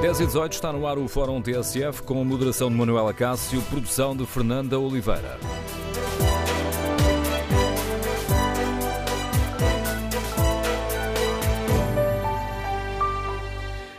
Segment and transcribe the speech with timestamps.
[0.00, 3.60] 10 e 18 está no ar o Fórum TSF com a moderação de Manuela Cássio,
[3.68, 5.38] produção de Fernanda Oliveira.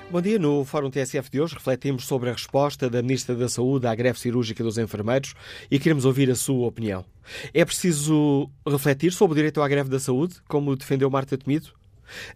[0.10, 0.40] Bom dia.
[0.40, 4.20] No Fórum TSF de hoje refletimos sobre a resposta da Ministra da Saúde à greve
[4.20, 5.36] cirúrgica dos enfermeiros
[5.70, 7.06] e queremos ouvir a sua opinião.
[7.54, 11.80] É preciso refletir sobre o direito à greve da saúde, como defendeu Marta Temido?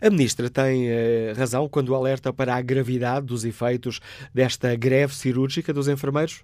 [0.01, 3.99] A Ministra tem eh, razão quando alerta para a gravidade dos efeitos
[4.33, 6.43] desta greve cirúrgica dos enfermeiros?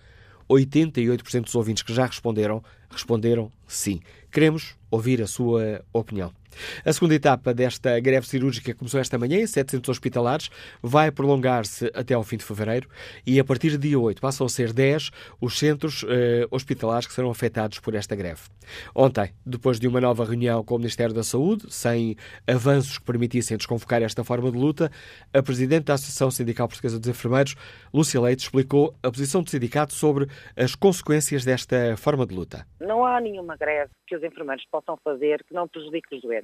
[0.48, 4.00] 88% dos ouvintes que já responderam, responderam sim.
[4.30, 6.39] Queremos ouvir a sua opinião.
[6.84, 10.50] A segunda etapa desta greve cirúrgica começou esta manhã em 700 hospitalares,
[10.82, 12.88] vai prolongar-se até ao fim de fevereiro
[13.26, 17.14] e a partir de dia 8 passam a ser 10 os centros eh, hospitalares que
[17.14, 18.42] serão afetados por esta greve.
[18.94, 23.56] Ontem, depois de uma nova reunião com o Ministério da Saúde, sem avanços que permitissem
[23.56, 24.90] desconvocar esta forma de luta,
[25.32, 27.54] a Presidente da Associação Sindical Portuguesa dos Enfermeiros,
[27.92, 32.66] Lúcia Leite, explicou a posição do sindicato sobre as consequências desta forma de luta.
[32.80, 36.39] Não há nenhuma greve que os enfermeiros possam fazer que não prejudique os doentes.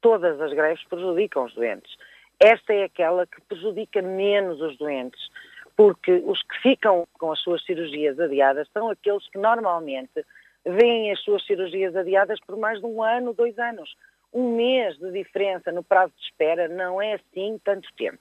[0.00, 1.96] Todas as greves prejudicam os doentes.
[2.40, 5.28] Esta é aquela que prejudica menos os doentes,
[5.76, 10.24] porque os que ficam com as suas cirurgias adiadas são aqueles que normalmente
[10.64, 13.96] veem as suas cirurgias adiadas por mais de um ano, dois anos.
[14.32, 18.18] Um mês de diferença no prazo de espera não é assim tanto tempo.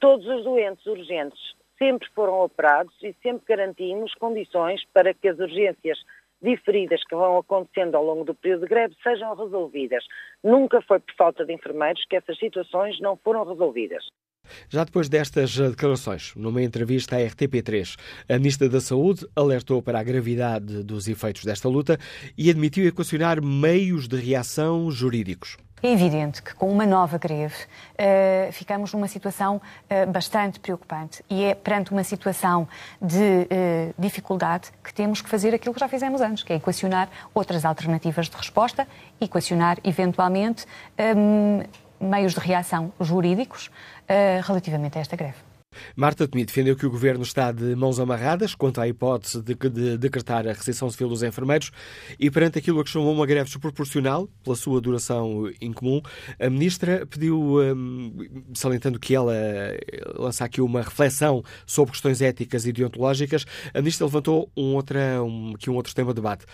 [0.00, 6.02] Todos os doentes urgentes sempre foram operados e sempre garantimos condições para que as urgências
[6.46, 10.04] diferidas que vão acontecendo ao longo do período de greve sejam resolvidas.
[10.44, 14.04] Nunca foi por falta de enfermeiros que essas situações não foram resolvidas.
[14.68, 17.96] Já depois destas declarações, numa entrevista à RTP3,
[18.28, 21.98] a Ministra da Saúde alertou para a gravidade dos efeitos desta luta
[22.38, 25.56] e admitiu equacionar meios de reação jurídicos.
[25.82, 31.44] É evidente que com uma nova greve uh, ficamos numa situação uh, bastante preocupante e
[31.44, 32.66] é perante uma situação
[33.00, 37.10] de uh, dificuldade que temos que fazer aquilo que já fizemos antes, que é equacionar
[37.34, 38.88] outras alternativas de resposta,
[39.20, 40.64] equacionar eventualmente
[41.14, 41.62] um,
[42.00, 43.70] meios de reação jurídicos
[44.44, 45.55] relativamente a esta greve.
[45.94, 49.98] Marta Temi defendeu que o governo está de mãos amarradas quanto à hipótese de, de
[49.98, 51.70] decretar a recessão civil dos enfermeiros
[52.18, 56.00] e perante aquilo a que chamou uma greve desproporcional pela sua duração incomum,
[56.38, 58.12] a ministra pediu, um,
[58.54, 59.34] salientando que ela
[60.16, 65.52] lança aqui uma reflexão sobre questões éticas e deontológicas, a ministra levantou um, outra, um,
[65.54, 66.46] aqui um outro tema de debate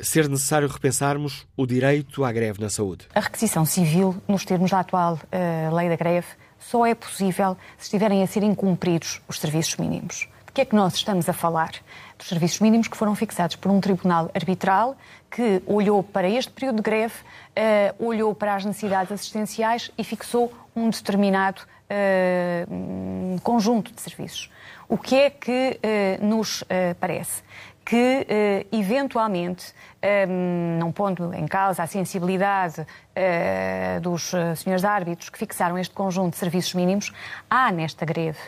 [0.00, 3.06] ser necessário repensarmos o direito à greve na saúde?
[3.14, 6.26] A requisição civil, nos termos da atual uh, lei da greve,
[6.58, 10.28] só é possível se estiverem a ser incumpridos os serviços mínimos.
[10.46, 11.72] De que é que nós estamos a falar?
[12.18, 14.96] Dos serviços mínimos que foram fixados por um tribunal arbitral
[15.30, 20.52] que olhou para este período de greve, uh, olhou para as necessidades assistenciais e fixou
[20.74, 24.50] um determinado uh, conjunto de serviços.
[24.88, 25.78] O que é que
[26.20, 26.64] uh, nos
[26.98, 27.42] parece?
[27.86, 35.38] Que, eh, eventualmente, eh, não pondo em causa a sensibilidade eh, dos senhores árbitros que
[35.38, 37.12] fixaram este conjunto de serviços mínimos,
[37.48, 38.40] há nesta greve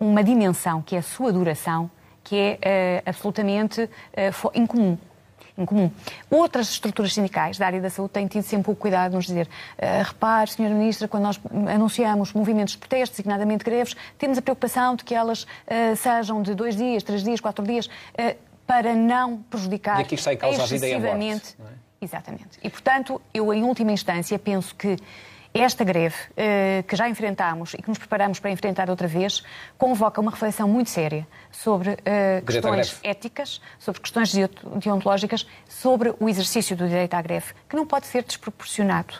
[0.00, 1.90] uma dimensão que é a sua duração,
[2.24, 3.88] que é absolutamente
[4.54, 4.96] incomum
[5.58, 5.90] incomum.
[6.30, 9.46] Outras estruturas sindicais da área da saúde têm tido sempre o cuidado de nos dizer
[9.46, 10.68] uh, repare, Sra.
[10.68, 11.40] Ministra, quando nós
[11.72, 16.54] anunciamos movimentos de protesto, designadamente greves, temos a preocupação de que elas uh, sejam de
[16.54, 17.88] dois dias, três dias, quatro dias.
[18.66, 21.56] Para não prejudicar está em causa a vida e a morte.
[21.60, 21.86] É?
[22.00, 22.58] Exatamente.
[22.62, 24.96] E, portanto, eu, em última instância, penso que
[25.54, 29.42] esta greve eh, que já enfrentámos e que nos preparamos para enfrentar outra vez
[29.78, 36.76] convoca uma reflexão muito séria sobre eh, questões éticas, sobre questões deontológicas, sobre o exercício
[36.76, 39.14] do direito à greve, que não pode ser desproporcionado.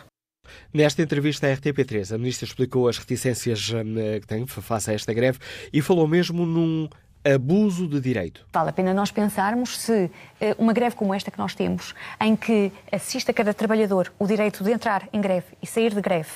[0.73, 5.13] Nesta entrevista à RTP3, a Ministra explicou as reticências eh, que tem face a esta
[5.13, 5.39] greve
[5.73, 6.87] e falou mesmo num
[7.33, 8.45] abuso de direito.
[8.51, 12.35] Vale a pena nós pensarmos se eh, uma greve como esta que nós temos, em
[12.35, 16.29] que assista cada trabalhador o direito de entrar em greve e sair de greve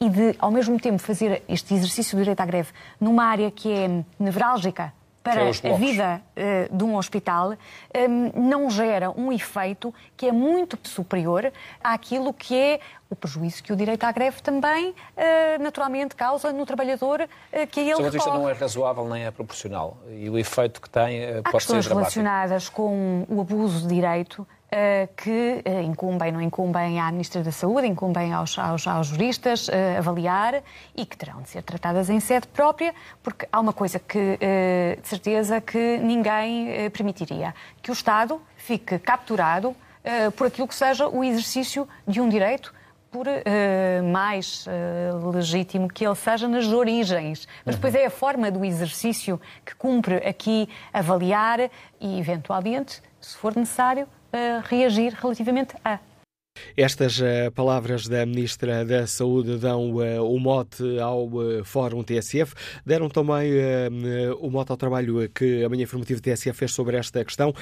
[0.00, 3.72] e de, ao mesmo tempo, fazer este exercício do direito à greve numa área que
[3.72, 4.92] é nevrálgica
[5.22, 10.78] para a vida uh, de um hospital um, não gera um efeito que é muito
[10.88, 12.80] superior àquilo que é
[13.10, 17.80] o prejuízo que o direito à greve também, uh, naturalmente, causa no trabalhador uh, que
[17.80, 18.26] ele Sr.
[18.26, 21.94] não é razoável nem é proporcional e o efeito que tem uh, pode ser dramático.
[21.94, 24.46] relacionadas com o abuso de direito
[25.16, 29.96] que eh, incumbem, não incumbem à Ministra da Saúde, incumbem aos, aos, aos juristas eh,
[29.96, 30.62] avaliar
[30.94, 35.08] e que terão de ser tratadas em sede própria, porque há uma coisa que, de
[35.08, 39.74] certeza, que ninguém permitiria: que o Estado fique capturado
[40.36, 42.72] por aquilo que seja o exercício de um direito
[43.10, 47.48] por uh, mais uh, legítimo que ele seja nas origens.
[47.64, 48.00] Mas depois uhum.
[48.00, 51.70] é a forma do exercício que cumpre aqui avaliar
[52.00, 54.06] e, eventualmente, se for necessário,
[54.68, 55.98] reagir relativamente a.
[56.76, 62.54] Estas uh, palavras da Ministra da Saúde dão uh, o mote ao uh, Fórum TSF,
[62.84, 63.52] deram também
[64.40, 67.52] o mote ao trabalho que a manhã informativa TSF fez sobre esta questão,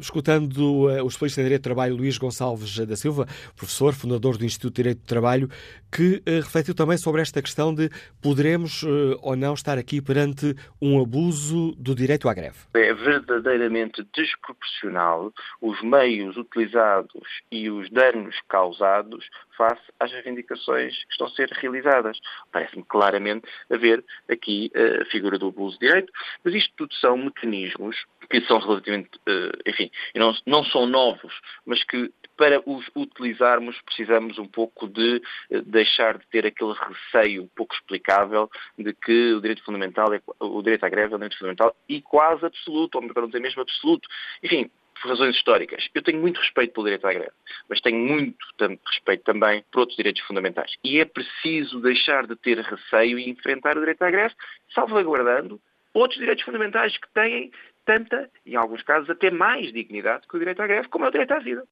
[0.00, 3.26] escutando o especialista em Direito do Trabalho Luís Gonçalves da Silva,
[3.56, 5.48] professor, fundador do Instituto de Direito do Trabalho,
[5.90, 7.90] que refletiu também sobre esta questão de
[8.20, 8.84] poderemos
[9.20, 12.58] ou não estar aqui perante um abuso do direito à greve.
[12.74, 21.26] É verdadeiramente desproporcional os meios utilizados e os danos causados face às reivindicações que estão
[21.26, 22.18] a ser realizadas.
[22.50, 26.12] Parece-me claramente haver aqui a figura do abuso de direito,
[26.44, 27.96] mas isto tudo são mecanismos
[28.30, 31.34] que são relativamente, uh, enfim, não, não são novos,
[31.66, 37.50] mas que para os utilizarmos precisamos um pouco de uh, deixar de ter aquele receio
[37.54, 41.38] pouco explicável de que o direito fundamental, é, o direito à greve é um direito
[41.38, 44.08] fundamental e quase absoluto, ou para não dizer mesmo absoluto.
[44.42, 44.70] Enfim,
[45.02, 45.88] por razões históricas.
[45.92, 47.32] Eu tenho muito respeito pelo direito à greve,
[47.68, 48.38] mas tenho muito
[48.86, 50.72] respeito também por outros direitos fundamentais.
[50.84, 54.34] E é preciso deixar de ter receio e enfrentar o direito à greve,
[54.72, 55.60] salvaguardando
[55.92, 57.50] outros direitos fundamentais que têm
[57.84, 61.10] tanta, em alguns casos, até mais dignidade que o direito à greve, como é o
[61.10, 61.64] direito à vida.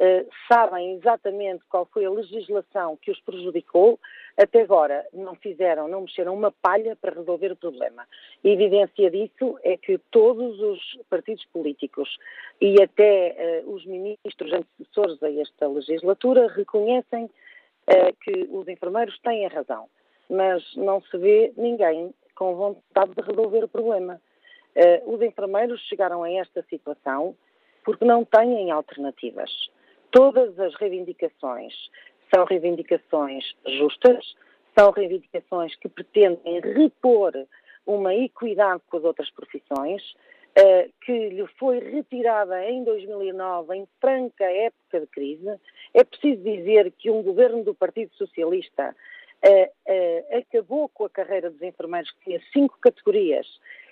[0.00, 3.98] uh, sabem exatamente qual foi a legislação que os prejudicou,
[4.36, 8.06] até agora não fizeram, não mexeram uma palha para resolver o problema.
[8.42, 12.18] E evidência disso é que todos os partidos políticos
[12.60, 19.46] e até uh, os ministros antecessores a esta legislatura reconhecem uh, que os enfermeiros têm
[19.46, 19.86] a razão,
[20.28, 24.20] mas não se vê ninguém com vontade de resolver o problema.
[24.76, 27.36] Uh, os enfermeiros chegaram a esta situação
[27.84, 29.50] porque não têm alternativas.
[30.14, 31.74] Todas as reivindicações
[32.32, 34.24] são reivindicações justas,
[34.78, 37.32] são reivindicações que pretendem repor
[37.84, 40.02] uma equidade com as outras profissões,
[40.56, 45.60] uh, que lhe foi retirada em 2009, em franca época de crise.
[45.92, 48.94] É preciso dizer que um governo do Partido Socialista
[49.44, 53.48] uh, uh, acabou com a carreira dos enfermeiros, que tinha cinco categorias,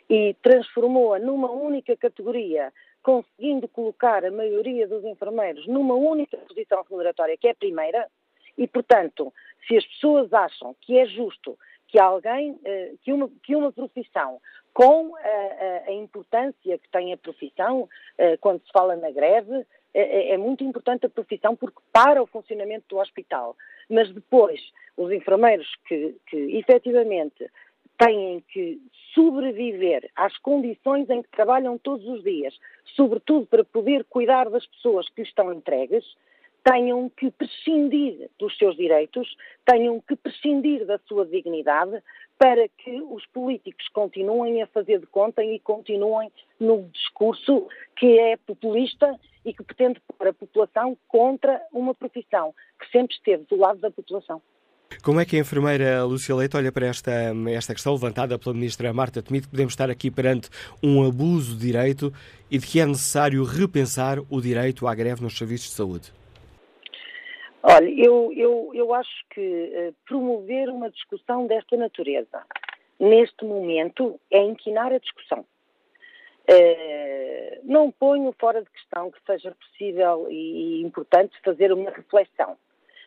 [0.08, 7.36] e transformou-a numa única categoria, conseguindo colocar a maioria dos enfermeiros numa única posição remuneratória,
[7.36, 8.06] que é a primeira,
[8.56, 9.32] e, portanto,
[9.66, 12.58] se as pessoas acham que é justo que alguém,
[13.02, 14.40] que uma, que uma profissão
[14.72, 17.86] com a, a, a, importância que tem a profissão
[18.40, 19.66] quando se fala na greve.
[19.94, 23.54] É, muito importante a profissão porque para o funcionamento do hospital.
[23.90, 24.58] Mas depois,
[24.96, 27.46] os enfermeiros que, que efetivamente
[28.04, 28.80] têm que
[29.14, 32.58] sobreviver às condições em que trabalham todos os dias,
[32.96, 36.04] sobretudo para poder cuidar das pessoas que lhes estão entregues,
[36.64, 42.02] tenham que prescindir dos seus direitos, tenham que prescindir da sua dignidade
[42.38, 48.36] para que os políticos continuem a fazer de conta e continuem no discurso que é
[48.36, 53.80] populista e que pretende pôr a população contra uma profissão que sempre esteve do lado
[53.80, 54.40] da população.
[55.02, 57.10] Como é que a enfermeira Lúcia Leite olha para esta,
[57.50, 60.48] esta questão levantada pela ministra Marta Temido, que podemos estar aqui perante
[60.80, 62.12] um abuso de direito
[62.48, 66.12] e de que é necessário repensar o direito à greve nos serviços de saúde?
[67.64, 72.40] Olha, eu, eu, eu acho que uh, promover uma discussão desta natureza
[73.00, 75.40] neste momento é inquinar a discussão.
[76.48, 82.56] Uh, não ponho fora de questão que seja possível e importante fazer uma reflexão,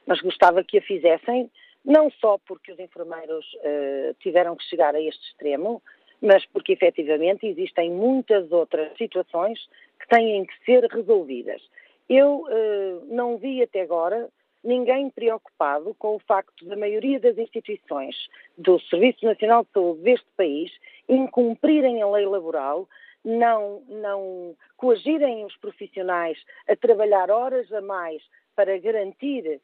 [0.05, 1.49] mas gostava que a fizessem
[1.85, 5.81] não só porque os enfermeiros uh, tiveram que chegar a este extremo,
[6.21, 9.59] mas porque efetivamente existem muitas outras situações
[9.99, 11.61] que têm que ser resolvidas.
[12.09, 14.29] Eu uh, não vi até agora
[14.63, 18.15] ninguém preocupado com o facto da maioria das instituições
[18.57, 20.71] do Serviço Nacional de Saúde deste país
[21.07, 22.89] incumprirem a lei laboral,
[23.23, 26.37] não, não coagirem os profissionais
[26.67, 28.23] a trabalhar horas a mais
[28.55, 29.61] para garantir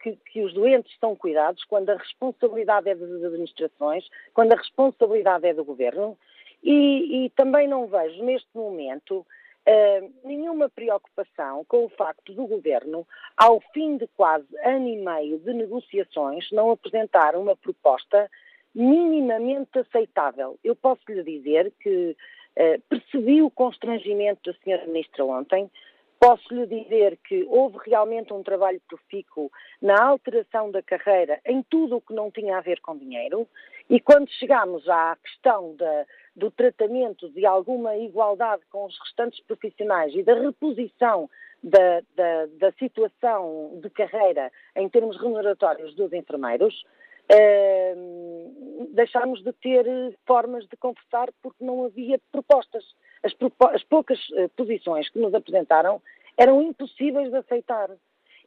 [0.00, 5.46] que, que, os doentes são cuidados quando a responsabilidade é das administrações, quando a responsabilidade
[5.46, 6.16] é do governo.
[6.62, 9.26] E, e também não vejo neste momento
[9.66, 15.38] Uh, nenhuma preocupação com o facto do governo, ao fim de quase ano e meio
[15.38, 18.30] de negociações, não apresentar uma proposta
[18.74, 20.58] minimamente aceitável.
[20.62, 22.14] Eu posso lhe dizer que
[22.58, 24.86] uh, percebi o constrangimento da Sra.
[24.86, 25.70] Ministra ontem,
[26.26, 29.52] Posso lhe dizer que houve realmente um trabalho profícuo
[29.82, 33.46] na alteração da carreira em tudo o que não tinha a ver com dinheiro
[33.90, 40.14] e quando chegámos à questão da, do tratamento de alguma igualdade com os restantes profissionais
[40.14, 41.28] e da reposição
[41.62, 46.86] da, da, da situação de carreira em termos remuneratórios dos enfermeiros,
[47.28, 47.94] eh,
[48.94, 49.86] deixámos de ter
[50.26, 52.84] formas de conversar porque não havia propostas.
[53.22, 53.32] As,
[53.72, 56.02] as poucas uh, posições que nos apresentaram
[56.36, 57.90] eram impossíveis de aceitar.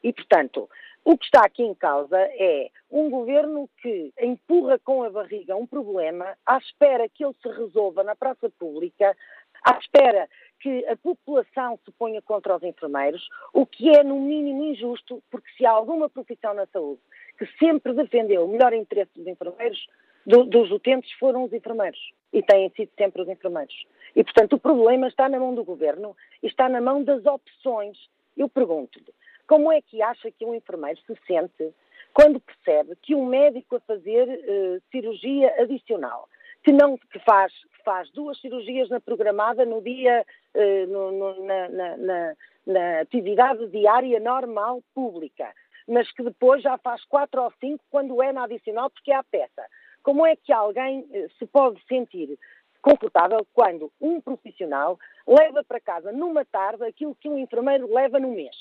[0.03, 0.70] E, portanto,
[1.03, 5.65] o que está aqui em causa é um governo que empurra com a barriga um
[5.65, 9.15] problema à espera que ele se resolva na praça pública,
[9.63, 10.27] à espera
[10.60, 15.50] que a população se ponha contra os enfermeiros, o que é no mínimo injusto, porque
[15.58, 17.01] se há alguma profissão na saúde
[17.38, 19.88] que sempre defendeu o melhor interesse dos enfermeiros,
[20.25, 22.00] do, dos utentes, foram os enfermeiros.
[22.34, 23.86] E têm sido sempre os enfermeiros.
[24.16, 27.98] E, portanto, o problema está na mão do governo e está na mão das opções.
[28.36, 29.14] Eu pergunto-lhe,
[29.48, 31.74] como é que acha que um enfermeiro se sente
[32.14, 36.28] quando percebe que um médico a fazer uh, cirurgia adicional,
[36.64, 41.46] que não que faz, que faz duas cirurgias na programada no dia, uh, no, no,
[41.46, 42.34] na, na, na,
[42.66, 45.54] na atividade diária normal pública,
[45.88, 49.24] mas que depois já faz quatro ou cinco quando é na adicional porque é a
[49.24, 49.64] peça.
[50.08, 52.40] Como é que alguém uh, se pode sentir
[52.82, 54.98] confortável quando um profissional
[55.28, 58.56] leva para casa numa tarde aquilo que um enfermeiro leva no mês.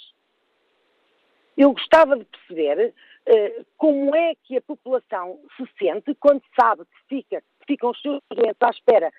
[1.57, 2.93] Eu gostava de perceber
[3.29, 8.21] uh, como é que a população se sente quando sabe que fica, ficam os seus
[8.29, 9.13] doentes à espera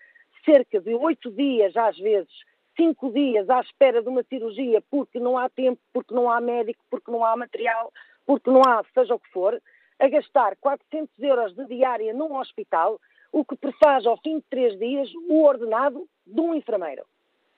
[0.43, 2.29] cerca de oito dias, às vezes
[2.75, 6.84] cinco dias, à espera de uma cirurgia porque não há tempo, porque não há médico,
[6.89, 7.89] porque não há material,
[8.25, 9.57] porque não há seja o que for,
[10.00, 13.00] a gastar 400 euros de diária num hospital
[13.32, 17.06] o que prefaz ao fim de três dias o ordenado de um enfermeiro.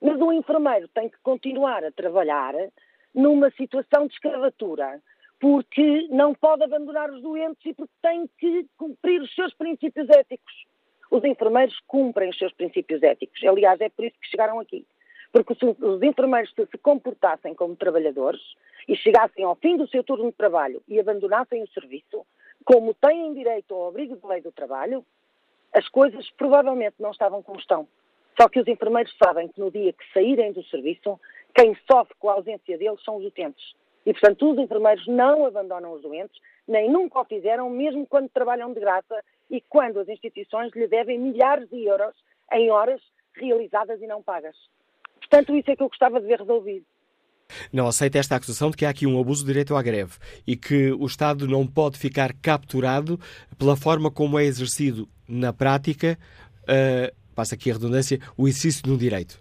[0.01, 2.53] Mas o enfermeiro tem que continuar a trabalhar
[3.13, 5.01] numa situação de escravatura,
[5.39, 10.53] porque não pode abandonar os doentes e porque tem que cumprir os seus princípios éticos.
[11.12, 13.43] Os enfermeiros cumprem os seus princípios éticos.
[13.43, 14.86] Aliás, é por isso que chegaram aqui.
[15.31, 18.41] Porque se os enfermeiros se comportassem como trabalhadores
[18.88, 22.25] e chegassem ao fim do seu turno de trabalho e abandonassem o serviço,
[22.65, 25.05] como têm direito ao abrigo de lei do trabalho,
[25.74, 27.88] as coisas provavelmente não estavam como estão.
[28.39, 31.19] Só que os enfermeiros sabem que no dia que saírem do serviço,
[31.53, 33.75] quem sofre com a ausência deles são os utentes.
[34.05, 38.74] E, portanto, os enfermeiros não abandonam os doentes, nem nunca o fizeram, mesmo quando trabalham
[38.74, 42.15] de graça e quando as instituições lhe devem milhares de euros
[42.53, 43.01] em horas
[43.36, 44.55] realizadas e não pagas.
[45.29, 46.86] Portanto, isso é que eu gostava de ver resolvido.
[47.71, 50.55] Não aceita esta acusação de que há aqui um abuso de direito à greve e
[50.55, 53.19] que o Estado não pode ficar capturado
[53.57, 56.17] pela forma como é exercido na prática,
[56.63, 59.39] uh, passa aqui a redundância, o exercício de um direito.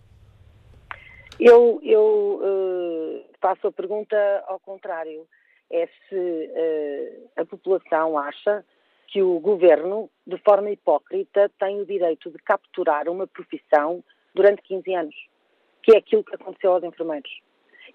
[1.38, 4.16] Eu, eu uh, faço a pergunta
[4.46, 5.26] ao contrário.
[5.70, 8.64] É se uh, a população acha
[9.06, 14.02] que o governo, de forma hipócrita, tem o direito de capturar uma profissão
[14.34, 15.14] durante 15 anos,
[15.82, 17.30] que é aquilo que aconteceu aos enfermeiros.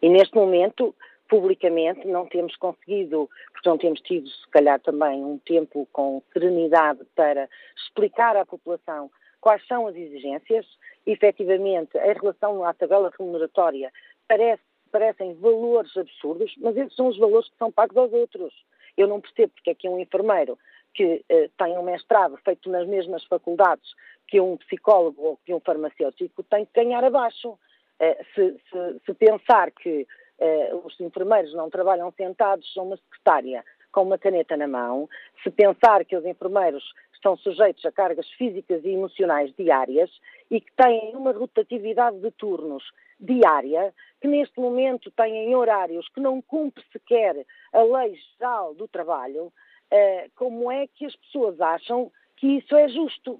[0.01, 0.95] E neste momento,
[1.29, 6.99] publicamente, não temos conseguido, porque não temos tido, se calhar, também um tempo com serenidade
[7.15, 9.09] para explicar à população
[9.39, 10.65] quais são as exigências.
[11.05, 13.91] Efetivamente, em relação à tabela remuneratória,
[14.27, 18.53] parece, parecem valores absurdos, mas esses são os valores que são pagos aos outros.
[18.95, 20.57] Eu não percebo porque é que um enfermeiro
[20.93, 23.93] que eh, tem um mestrado feito nas mesmas faculdades
[24.27, 27.57] que um psicólogo ou que um farmacêutico tem que ganhar abaixo.
[27.99, 30.07] Eh, se, se, se, pensar que
[30.39, 35.07] eh, os enfermeiros não trabalham sentados a uma secretária com uma caneta na mão,
[35.43, 36.83] se pensar que os enfermeiros
[37.13, 40.09] estão sujeitos a cargas físicas e emocionais diárias
[40.49, 42.83] e que têm uma rotatividade de turnos
[43.19, 49.53] diária, que neste momento têm horários que não cumpre sequer a lei geral do trabalho,
[49.89, 53.39] eh, como é que as pessoas acham que isso é justo?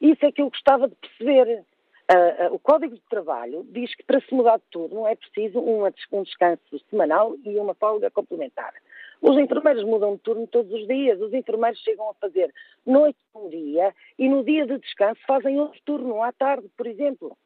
[0.00, 1.64] Isso é que eu gostava de perceber.
[2.10, 5.60] Uh, uh, o Código de Trabalho diz que para se mudar de turno é preciso
[5.60, 5.88] um,
[6.24, 8.74] descanso semanal e uma folga complementar.
[9.22, 11.20] Os enfermeiros mudam de turno todos os dias.
[11.20, 12.52] Os enfermeiros chegam a fazer
[12.84, 17.36] noite um dia e no dia de descanso fazem outro turno à tarde, por exemplo.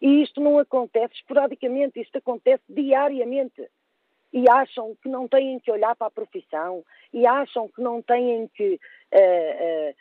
[0.00, 3.68] E isto não acontece esporadicamente, isto acontece diariamente.
[4.32, 8.46] E acham que não têm que olhar para a profissão e acham que não têm
[8.54, 8.78] que
[9.12, 9.94] uh,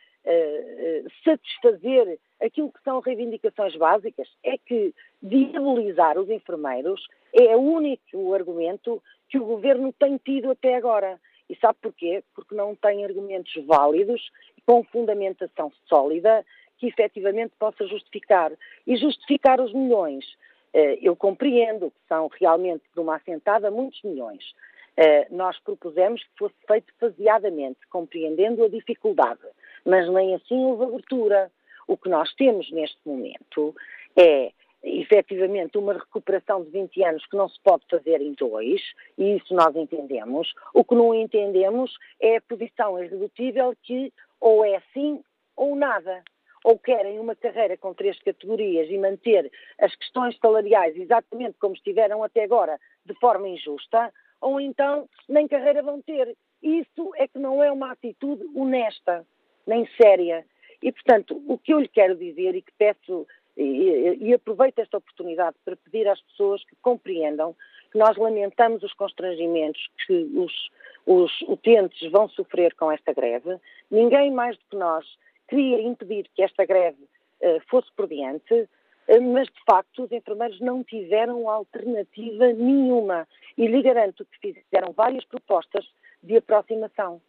[1.24, 9.02] satisfazer aquilo que são reivindicações básicas, é que viabilizar os enfermeiros é o único argumento
[9.30, 11.20] que o governo tem tido até agora.
[11.50, 12.24] E sabe porquê?
[12.34, 14.32] Porque não tem argumentos válidos,
[14.66, 16.46] com fundamentação sólida,
[16.78, 18.52] que efetivamente possa justificar.
[18.88, 20.26] E justificar os milhões.
[20.74, 24.54] Eh, eu compreendo que são realmente, de uma assentada, muitos milhões.
[24.98, 29.42] Eh, nós propusemos que fosse feito faseadamente, compreendendo a dificuldade,
[29.86, 31.52] mas nem assim houve abertura.
[31.92, 33.76] O que nós temos neste momento
[34.18, 38.82] é efetivamente uma recuperação de 20 anos que não se pode fazer em dois,
[39.18, 40.54] e isso nós entendemos.
[40.74, 45.22] O que não entendemos é a posição irredutível que ou é assim
[45.58, 46.24] ou nada.
[46.64, 52.24] Ou querem uma carreira com três categorias e manter as questões salariais exatamente como estiveram
[52.24, 56.38] até agora, de forma injusta, ou então nem carreira vão ter.
[56.64, 59.28] Isso é que não é uma atitude honesta,
[59.68, 60.46] nem séria.
[60.82, 64.98] E, portanto, o que eu lhe quero dizer e que peço, e, e aproveito esta
[64.98, 67.56] oportunidade para pedir às pessoas que compreendam
[67.92, 70.72] que nós lamentamos os constrangimentos que os,
[71.06, 73.58] os utentes vão sofrer com esta greve.
[73.90, 75.06] Ninguém mais do que nós
[75.48, 80.60] queria impedir que esta greve uh, fosse por diante, uh, mas de facto os enfermeiros
[80.62, 85.86] não tiveram alternativa nenhuma e lhe garanto que fizeram várias propostas
[86.24, 87.22] de aproximação.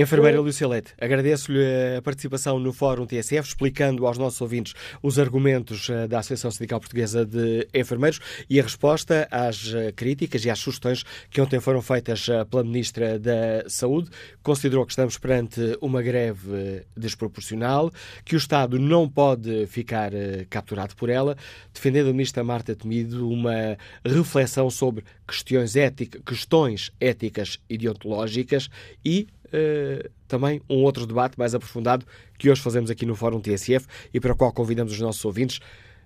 [0.00, 5.90] Enfermeira Lúcia Leite, agradeço-lhe a participação no Fórum TSF, explicando aos nossos ouvintes os argumentos
[5.90, 10.60] eh, da Associação Sindical Portuguesa de Enfermeiros e a resposta às eh, críticas e às
[10.60, 14.08] sugestões que ontem foram feitas eh, pela Ministra da Saúde.
[14.40, 17.90] Considerou que estamos perante uma greve desproporcional,
[18.24, 20.12] que o Estado não pode ficar
[20.48, 21.36] capturado por ela,
[21.74, 28.70] defendendo a Ministra Marta Temido uma reflexão sobre questões, ética, questões éticas e deontológicas
[29.04, 32.04] e uh, também um outro debate mais aprofundado
[32.38, 35.60] que hoje fazemos aqui no Fórum TSF e para o qual convidamos os nossos ouvintes.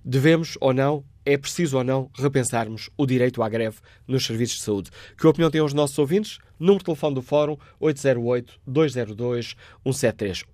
[0.04, 4.64] Devemos ou não, é preciso ou não, repensarmos o direito à greve nos serviços de
[4.64, 4.90] saúde.
[5.16, 6.38] Que opinião têm os nossos ouvintes?
[6.58, 10.44] Número de telefone do Fórum 808-202-173.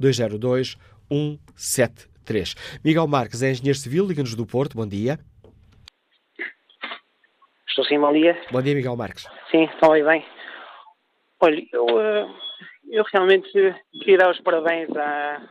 [0.00, 2.56] 808-202-173.
[2.82, 4.74] Miguel Marques é engenheiro civil, liga-nos do Porto.
[4.76, 5.20] Bom dia.
[7.68, 8.40] Estou sim, bom dia.
[8.50, 9.28] Bom dia, Miguel Marques.
[9.50, 10.24] Sim, estão aí bem.
[11.38, 12.28] Olha, eu, eh,
[12.90, 13.50] eu realmente
[13.92, 15.42] queria dar os parabéns à,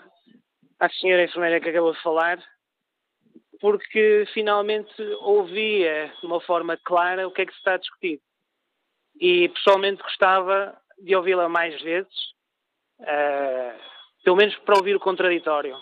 [0.79, 2.43] à senhora enfermeira que acabou de falar,
[3.59, 8.19] porque finalmente ouvia de uma forma clara o que é que se está a discutir.
[9.19, 12.33] E pessoalmente gostava de ouvi-la mais vezes,
[13.01, 13.79] uh,
[14.23, 15.77] pelo menos para ouvir o contraditório.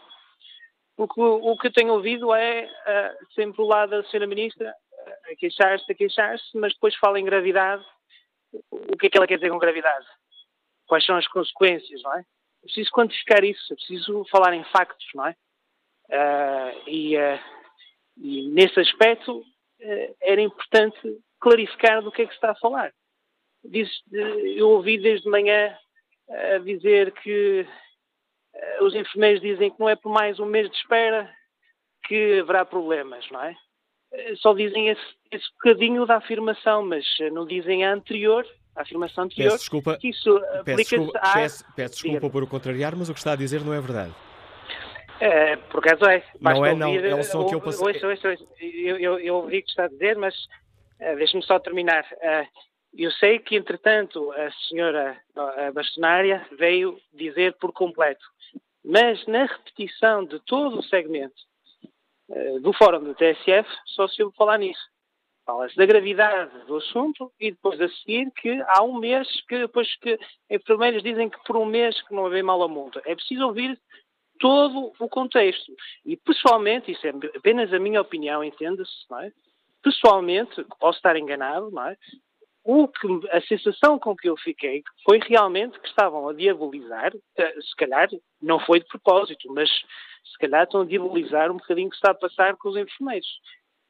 [0.98, 4.76] Porque o, que eu tenho ouvido é uh, sempre o lado da senhora ministra
[5.32, 7.84] a queixar-se, a queixar-se, mas depois fala em gravidade
[8.72, 10.06] o que é que ela quer dizer com gravidade?
[10.88, 12.20] Quais são as consequências, não é?
[12.20, 15.36] É preciso quantificar isso, é preciso falar em factos, não é?
[16.10, 17.40] Uh, e, uh,
[18.18, 21.00] e, nesse aspecto uh, era importante
[21.40, 22.94] clarificar do que é que se está a falar.
[23.64, 25.78] Diz, eu ouvi desde manhã
[26.66, 27.66] dizer que
[28.82, 31.34] os enfermeiros dizem que não é por mais um mês de espera
[32.06, 33.56] que haverá problemas, não é?
[34.14, 38.46] Eh, só dizem esse, esse bocadinho da afirmação, mas eh, não dizem a anterior,
[38.76, 39.52] a afirmação anterior.
[39.52, 41.34] Peço desculpa, isso peço desculpa, a...
[41.34, 44.14] peço, peço desculpa por o contrariar, mas o que está a dizer não é verdade.
[45.20, 46.24] É, por acaso é.
[46.42, 46.94] Basta não é, não.
[46.94, 47.88] É o som que eu passei.
[47.88, 48.48] Ouço, ouço, ouço.
[48.60, 50.36] Eu, eu, eu ouvi o que está a dizer, mas
[51.04, 52.06] Uh, Deixe-me só terminar.
[52.14, 52.48] Uh,
[52.94, 58.24] eu sei que, entretanto, a senhora a bastonária veio dizer por completo,
[58.86, 61.36] mas na repetição de todo o segmento
[62.62, 64.82] do fórum da TSF, só se ouve falar nisso.
[65.46, 69.94] Fala-se da gravidade do assunto e depois a seguir que há um mês que depois
[69.98, 70.18] que
[70.50, 73.02] enfermeiros dizem que por um mês que não havia mal a multa.
[73.06, 73.78] É preciso ouvir
[74.40, 75.74] todo o contexto.
[76.06, 79.32] E pessoalmente, isso é apenas a minha opinião, entenda-se, é?
[79.82, 81.98] Pessoalmente, posso estar enganado, é?
[82.66, 87.62] O que, a sensação com que eu fiquei foi realmente que estavam a diabolizar, eh,
[87.62, 88.08] se calhar
[88.42, 92.12] não foi de propósito, mas se calhar estão a diabolizar um bocadinho o que está
[92.12, 93.28] a passar com os enfermeiros.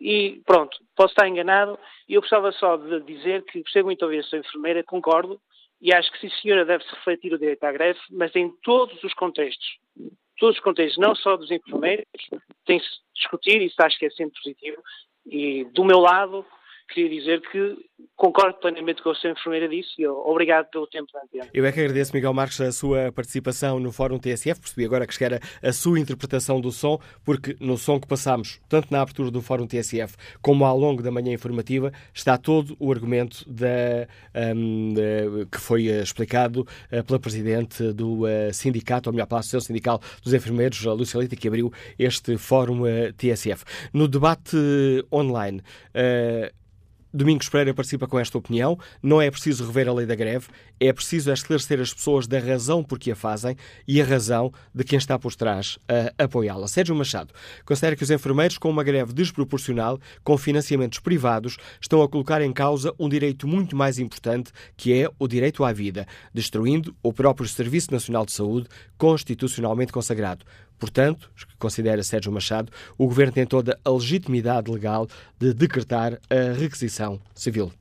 [0.02, 1.78] E pronto, posso estar enganado.
[2.10, 5.40] Eu gostava só de dizer que gostei muito de ouvir a sua enfermeira, concordo,
[5.80, 9.14] e acho que sim, senhora, deve-se refletir o direito à greve, mas em todos os
[9.14, 9.78] contextos.
[10.40, 12.06] Todos os contextos, não só dos enfermeiros,
[12.66, 14.82] tem-se discutir, isso acho que é sempre positivo.
[15.26, 16.46] E do meu lado,
[16.94, 17.76] queria dizer que
[18.16, 21.50] concordo plenamente com o sua enfermeira disse e obrigado pelo tempo da antena.
[21.54, 24.62] Eu é que agradeço, Miguel Marques, a sua participação no Fórum TSF.
[24.62, 28.90] Percebi agora que era a sua interpretação do som, porque no som que passámos, tanto
[28.92, 33.44] na abertura do Fórum TSF como ao longo da manhã informativa, está todo o argumento
[33.50, 34.08] da,
[34.56, 34.94] um,
[35.52, 40.34] que foi explicado uh, pela Presidente do uh, Sindicato, ou melhor, pela Associação Sindical dos
[40.34, 43.64] Enfermeiros, a Lúcia Leite, que abriu este Fórum uh, TSF.
[43.94, 44.58] No debate
[45.12, 45.62] online,
[47.14, 48.78] Domingos Pereira participa com esta opinião.
[49.02, 50.48] Não é preciso rever a lei da greve,
[50.80, 53.56] é preciso esclarecer as pessoas da razão por que a fazem
[53.88, 55.78] e a razão de quem está por trás
[56.18, 56.68] a apoiá-la.
[56.68, 57.32] Sérgio Machado
[57.66, 62.52] considera que os enfermeiros, com uma greve desproporcional, com financiamentos privados, estão a colocar em
[62.52, 67.48] causa um direito muito mais importante, que é o direito à vida, destruindo o próprio
[67.48, 70.46] Serviço Nacional de Saúde, constitucionalmente consagrado.
[70.80, 75.08] Portanto, considera Sérgio Machado, o Governo tem toda a legitimidade legal
[75.40, 77.72] de decretar a requisição civil.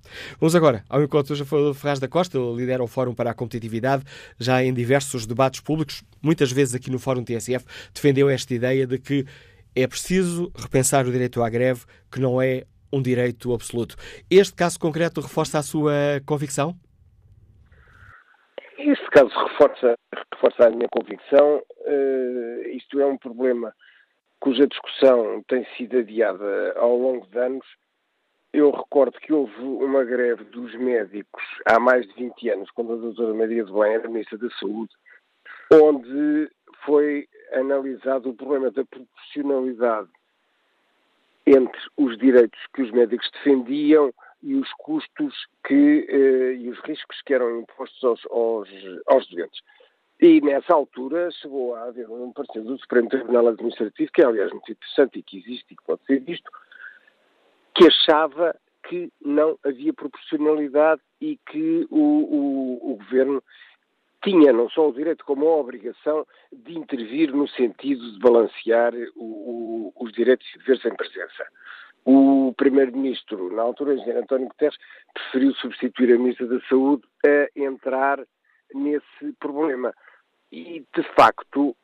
[0.41, 4.05] Vamos agora ao encontro de Ferraz da Costa, lidera o Fórum para a Competitividade,
[4.39, 8.99] já em diversos debates públicos, muitas vezes aqui no Fórum TSF, defendeu esta ideia de
[8.99, 9.27] que
[9.75, 13.97] é preciso repensar o direito à greve, que não é um direito absoluto.
[14.29, 15.93] Este caso concreto reforça a sua
[16.27, 16.77] convicção?
[18.85, 19.95] Este caso reforça,
[20.35, 21.63] reforça a minha convicção.
[21.87, 23.73] Uh, isto é um problema
[24.41, 27.67] cuja discussão tem sido adiada ao longo de anos.
[28.53, 32.97] Eu recordo que houve uma greve dos médicos há mais de 20 anos, quando a
[32.97, 34.93] doutora Maria de Belém era Ministra da Saúde,
[35.73, 36.51] onde
[36.85, 40.11] foi analisado o problema da proporcionalidade
[41.47, 45.35] entre os direitos que os médicos defendiam e os custos
[45.67, 48.69] que, eh, e os riscos que eram impostos aos, aos,
[49.07, 49.61] aos doentes.
[50.21, 54.53] E nessa altura chegou a haver um parecer do Supremo Tribunal Administrativo, que é aliás
[54.53, 56.51] muito interessante e que existe e que pode ser visto,
[57.75, 58.55] que achava
[58.89, 63.43] que não havia proporcionalidade e que o, o, o Governo
[64.23, 69.93] tinha não só o direito como a obrigação de intervir no sentido de balancear o,
[69.99, 71.45] os direitos e deveres em presença.
[72.05, 74.77] O Primeiro-Ministro, na altura, o Engenheiro António Guterres,
[75.15, 78.19] preferiu substituir a Ministra da Saúde a entrar
[78.75, 79.95] nesse problema.
[80.51, 81.77] E, de facto,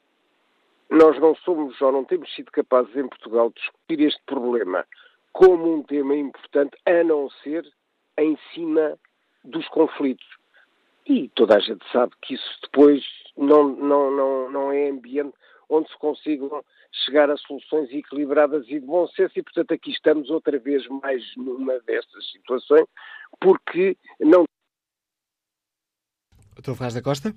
[0.91, 4.85] nós não somos ou não temos sido capazes em Portugal de discutir este problema
[5.33, 7.65] como um tema importante, a não ser
[8.19, 8.99] em cima
[9.45, 10.27] dos conflitos.
[11.07, 13.05] E toda a gente sabe que isso depois
[13.37, 15.35] não, não, não, não é ambiente
[15.69, 16.65] onde se consigam
[17.05, 21.23] chegar a soluções equilibradas e de bom senso, e portanto aqui estamos outra vez mais
[21.37, 22.87] numa destas situações,
[23.41, 24.45] porque não.
[26.55, 27.35] Doutor Ferraz da Costa?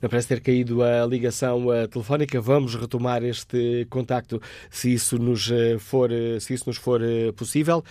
[0.00, 2.40] Não parece ter caído a ligação uh, telefónica.
[2.40, 7.00] Vamos retomar este contacto se isso nos uh, for, uh, se isso nos for
[7.36, 7.82] possível.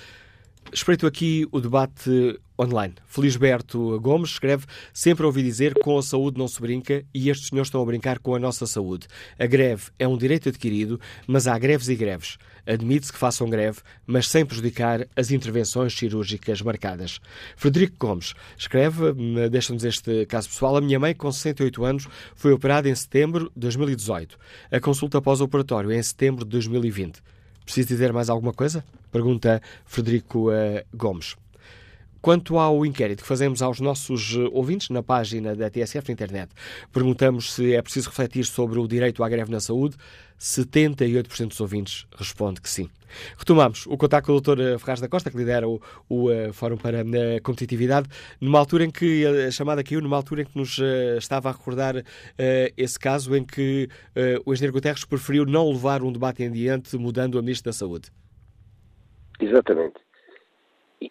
[0.72, 2.96] Espreito aqui o debate online.
[3.06, 7.50] Felisberto Gomes escreve: Sempre ouvi dizer que com a saúde não se brinca e estes
[7.50, 9.08] senhores estão a brincar com a nossa saúde.
[9.38, 12.38] A greve é um direito adquirido, mas há greves e greves.
[12.66, 17.20] Admite-se que façam greve, mas sem prejudicar as intervenções cirúrgicas marcadas.
[17.56, 19.14] Frederico Gomes escreve:
[19.52, 20.78] Deixa-nos este caso pessoal.
[20.78, 24.38] A minha mãe, com 68 anos, foi operada em setembro de 2018.
[24.72, 27.22] A consulta pós-operatório é em setembro de 2020.
[27.66, 28.84] Preciso dizer mais alguma coisa?
[29.12, 31.36] Pergunta Frederico uh, Gomes.
[32.24, 36.54] Quanto ao inquérito que fazemos aos nossos eh, ouvintes na página da TSF na internet,
[36.90, 39.98] perguntamos se é preciso refletir sobre o direito à greve na saúde.
[40.40, 42.90] 78% dos ouvintes responde que sim.
[43.38, 44.80] Retomamos o contato com o Dr.
[44.80, 48.08] Ferraz da Costa, que lidera o, o uh, Fórum para a Competitividade,
[48.40, 50.80] numa altura em que a chamada caiu, numa altura em que nos
[51.18, 52.04] estava a recordar uh,
[52.78, 53.90] esse caso em que
[54.46, 58.10] o engenheiro Guterres preferiu não levar um debate em diante, mudando a Ministra da Saúde.
[59.42, 60.13] Exatamente.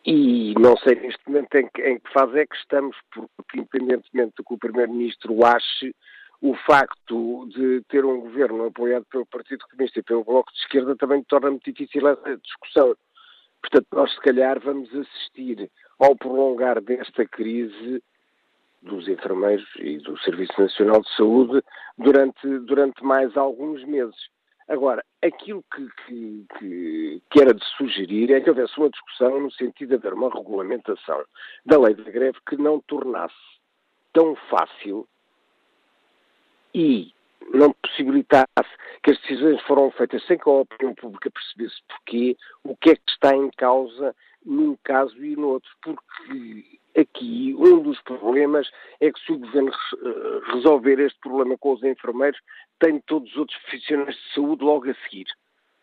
[0.05, 4.35] E não sei neste momento em que, em que fase é que estamos, porque independentemente
[4.37, 5.95] do que o Primeiro-Ministro ache,
[6.41, 10.97] o facto de ter um governo apoiado pelo Partido Comunista e pelo Bloco de Esquerda
[10.97, 12.97] também torna muito difícil essa discussão.
[13.61, 18.03] Portanto, nós se calhar vamos assistir ao prolongar desta crise
[18.83, 21.63] dos enfermeiros e do Serviço Nacional de Saúde
[21.97, 24.17] durante, durante mais alguns meses.
[24.73, 29.53] Agora, aquilo que, que, que, que, era de sugerir é que houvesse uma discussão no
[29.53, 31.23] sentido de haver uma regulamentação
[31.67, 33.35] da lei da greve que não tornasse
[34.15, 35.07] tão fácil
[36.75, 37.13] e
[37.53, 38.49] não possibilitasse
[39.03, 42.97] que as decisões foram feitas sem que a opinião pública percebesse porquê, o que é
[42.97, 45.71] que está em causa num caso e no outro.
[45.83, 51.73] Porque aqui um dos problemas é que se o governo eh, resolver este problema com
[51.73, 52.39] os enfermeiros,
[52.79, 55.27] tem todos os outros profissionais de saúde logo a seguir.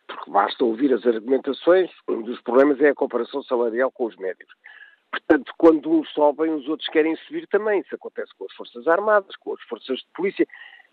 [0.06, 4.54] Porque basta ouvir as argumentações, um dos problemas é a comparação salarial com os médicos.
[5.10, 7.80] Portanto, quando uns sobem, os outros querem subir também.
[7.80, 10.46] Isso acontece com as Forças Armadas, com as Forças de Polícia.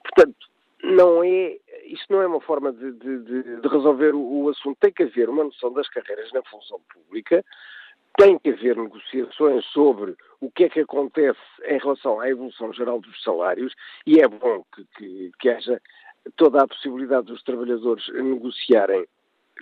[0.03, 0.37] Portanto,
[0.83, 4.77] não é, isto não é uma forma de, de, de resolver o, o, assunto.
[4.79, 7.43] Tem que haver uma noção das carreiras na função pública,
[8.17, 12.99] tem que haver negociações sobre o que é que acontece em relação à evolução geral
[12.99, 13.73] dos salários
[14.05, 15.79] e é bom que, que, que haja
[16.35, 19.05] toda a possibilidade dos trabalhadores negociarem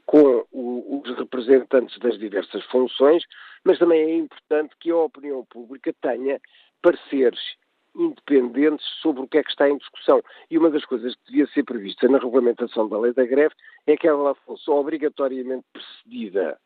[0.05, 3.23] com o, os representantes das diversas funções,
[3.63, 6.39] mas também é importante que a opinião pública tenha
[6.81, 7.39] pareceres
[7.95, 10.21] independentes sobre o que é que está em discussão.
[10.49, 13.55] E uma das coisas que devia ser prevista na regulamentação da lei da greve
[13.87, 16.57] é que ela fosse obrigatoriamente precedida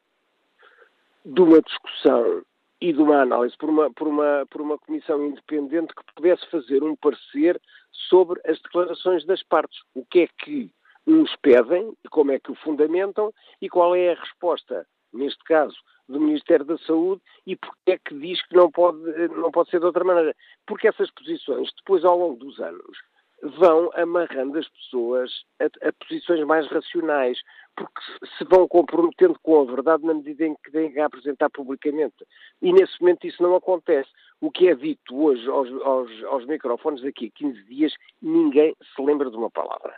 [1.26, 2.44] de uma discussão
[2.82, 6.82] e de uma análise por uma, por uma, por uma comissão independente que pudesse fazer
[6.84, 7.60] um parecer
[7.92, 9.80] sobre as declarações das partes.
[9.94, 10.72] O que é que
[11.06, 15.76] uns pedem, como é que o fundamentam e qual é a resposta, neste caso,
[16.08, 19.80] do Ministério da Saúde e porque é que diz que não pode, não pode ser
[19.80, 20.36] de outra maneira.
[20.66, 22.98] Porque essas posições, depois, ao longo dos anos,
[23.42, 27.40] vão amarrando as pessoas a, a, posições mais racionais,
[27.76, 28.02] porque
[28.38, 32.26] se vão comprometendo com a verdade na medida em que têm que apresentar publicamente.
[32.62, 34.10] E nesse momento isso não acontece.
[34.42, 39.02] O que é dito hoje aos, aos, aos microfones daqui a 15 dias, ninguém se
[39.02, 39.96] lembra de uma palavra.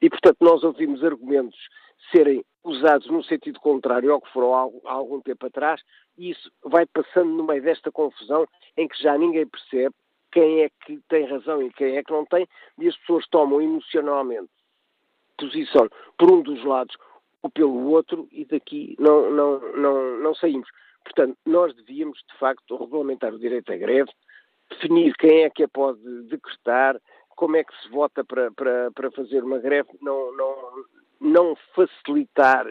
[0.00, 1.58] E, portanto, nós ouvimos argumentos
[2.10, 5.80] serem usados no sentido contrário ao que foram há algum tempo atrás,
[6.18, 9.94] e isso vai passando no meio desta confusão em que já ninguém percebe
[10.32, 13.60] quem é que tem razão e quem é que não tem, e as pessoas tomam
[13.60, 14.50] emocionalmente
[15.36, 16.96] posição por um dos lados
[17.42, 20.68] ou pelo outro e daqui não, não, não, não saímos.
[21.04, 24.10] Portanto, nós devíamos, de facto, regulamentar o direito à greve,
[24.70, 27.00] definir quem é que a pode decretar,
[27.34, 30.84] como é que se vota para, para, para fazer uma greve, não, não,
[31.20, 32.66] não facilitar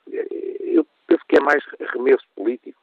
[0.60, 2.80] eu penso que é mais arremesso político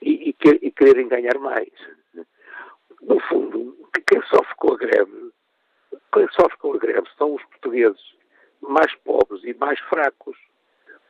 [0.00, 1.70] e, e, e quererem ganhar mais.
[3.02, 3.76] No fundo,
[4.06, 5.32] quem sofre com a greve,
[6.12, 8.16] quem sofre com a greve são os portugueses
[8.60, 10.36] mais pobres e mais fracos.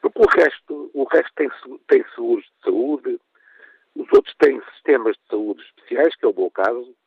[0.01, 1.51] Porque o resto, o resto tem,
[1.89, 3.21] tem seguros de saúde,
[3.95, 5.29] os outros têm sistemas de
[6.51, 6.98] caso, eh,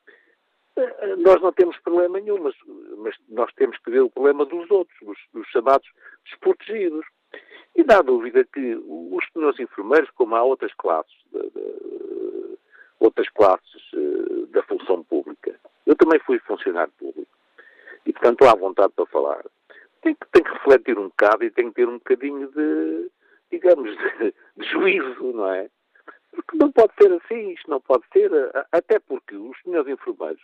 [1.18, 2.56] nós não temos problema nenhum, mas,
[2.98, 5.88] mas, nós temos que ver o problema dos outros, dos, dos chamados
[6.26, 7.06] desprotegidos.
[7.76, 12.58] E dá dúvida que os meus enfermeiros, como há outras classes, de, de,
[13.00, 17.32] outras classes uh, da função pública, eu também fui funcionário público,
[18.06, 19.44] e portanto à vontade para falar,
[20.02, 23.10] tem que, tem que refletir um bocado e tem que ter um bocadinho de,
[23.52, 25.70] digamos, de, de juízo, não é?
[26.32, 28.32] Porque não pode ser assim, isto não pode ser,
[28.72, 30.42] até porque os senhores enfermeiros,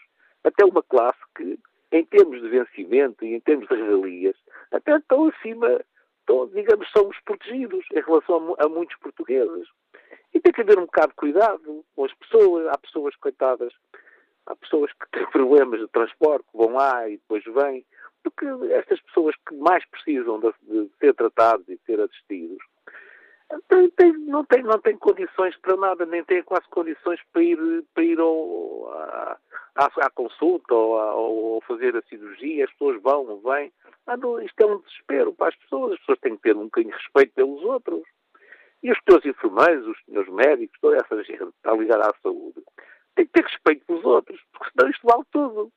[0.48, 1.60] até uma classe que,
[1.92, 4.36] em termos de vencimento e em termos de regalias,
[4.72, 5.80] até estão acima
[6.28, 9.66] então, digamos, somos protegidos em relação a, a muitos portugueses.
[10.34, 12.68] E tem que haver um bocado de cuidado com as pessoas.
[12.68, 13.74] Há pessoas coitadas,
[14.46, 17.86] há pessoas que têm problemas de transporte, vão lá e depois vêm.
[18.22, 22.58] Porque estas pessoas que mais precisam de, de ser tratados e ser assistidos
[23.70, 27.84] tem, tem, não, tem, não tem condições para nada, nem tem quase condições para ir,
[27.94, 29.38] para ir ao, à,
[29.76, 32.66] à, consulta ou, ou fazer a cirurgia.
[32.66, 33.72] As pessoas vão, vêm.
[34.06, 35.94] Ah, não, isto é um desespero para as pessoas.
[35.94, 38.04] As pessoas têm que ter um bocadinho de respeito pelos outros.
[38.84, 42.62] E os teus enfermeiros, os teus médicos, toda essa gente que está ligada à saúde,
[43.16, 45.72] tem que ter respeito pelos outros, porque senão isto vale tudo.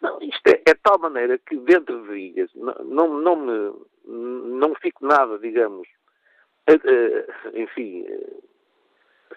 [0.00, 3.74] Não, isto é, é de tal maneira que dentro de dias não, não, não, me,
[4.06, 5.86] não fico nada, digamos,
[7.54, 8.06] enfim,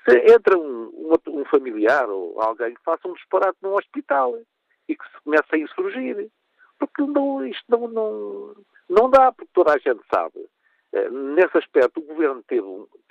[0.05, 4.37] se entra um, um, familiar ou alguém que faça um disparate num hospital
[4.87, 6.29] e que se comece a insurgir.
[6.77, 8.55] Porque não, isto não, não,
[8.89, 10.45] não dá, porque toda a gente sabe.
[10.91, 12.67] Eh, nesse aspecto, o governo teve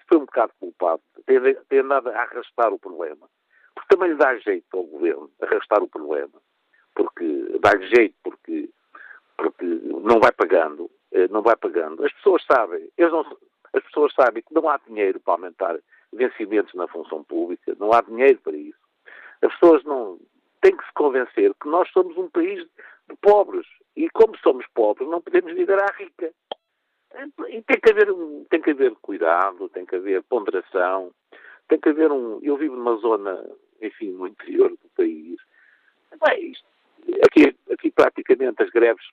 [0.09, 3.27] foi um bocado culpado, tem, tem andado a arrastar o problema.
[3.75, 6.39] Porque também lhe dá jeito ao governo arrastar o problema.
[6.95, 8.69] Porque dá-lhe jeito, porque,
[9.39, 10.91] porque não vai pagando.
[11.13, 12.05] Eh, não vai pagando.
[12.05, 13.25] As pessoas sabem, eles não,
[13.73, 15.79] as pessoas sabem que não há dinheiro para aumentar
[16.13, 18.79] vencimentos na função pública, não há dinheiro para isso.
[19.41, 20.19] As pessoas não
[20.61, 22.65] têm que se convencer que nós somos um país
[23.09, 26.33] de pobres e como somos pobres não podemos viver à rica.
[27.49, 28.09] E tem que haver,
[28.49, 31.13] tem que haver cuidado, tem que haver ponderação,
[31.69, 32.39] tem que haver um.
[32.43, 33.45] Eu vivo numa zona,
[33.83, 35.37] enfim, no interior do país.
[36.27, 36.67] Bem, isto,
[37.25, 39.05] aqui, aqui praticamente as greves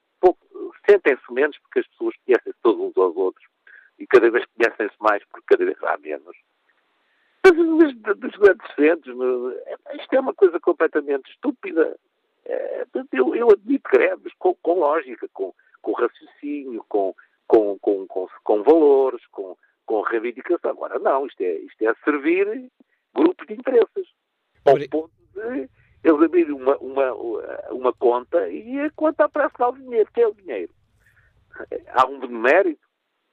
[0.90, 3.46] sentem-se menos porque as pessoas conhecem todos uns aos outros
[4.00, 6.36] e cada vez conhecem-se mais porque cada vez há menos.
[7.44, 7.56] Mas
[8.18, 9.16] dos grandes centros,
[9.94, 11.98] isto é uma coisa completamente estúpida.
[12.46, 17.14] É, eu, eu admito greves com, com lógica, com, com raciocínio, com,
[17.48, 20.72] com, com, com, com valores, com, com reivindicação.
[20.72, 22.72] Agora, não, isto é, isto é servir
[23.14, 24.08] grupos de interesses.
[24.66, 25.70] Ao ponto de
[26.04, 27.14] eles abrirem uma, uma,
[27.72, 30.10] uma conta e a conta aparece lá o dinheiro.
[30.14, 30.74] que é o dinheiro?
[31.90, 32.89] Há um mérito?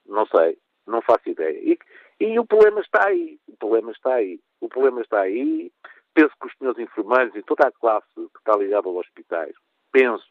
[0.07, 1.57] Não sei, não faço ideia.
[1.59, 1.77] E,
[2.19, 3.39] e o problema está aí.
[3.47, 4.39] O problema está aí.
[4.61, 5.71] O problema está aí.
[6.13, 9.53] Penso que os senhores enfermeiros e toda a classe que está ligada aos hospitais,
[9.91, 10.25] penso,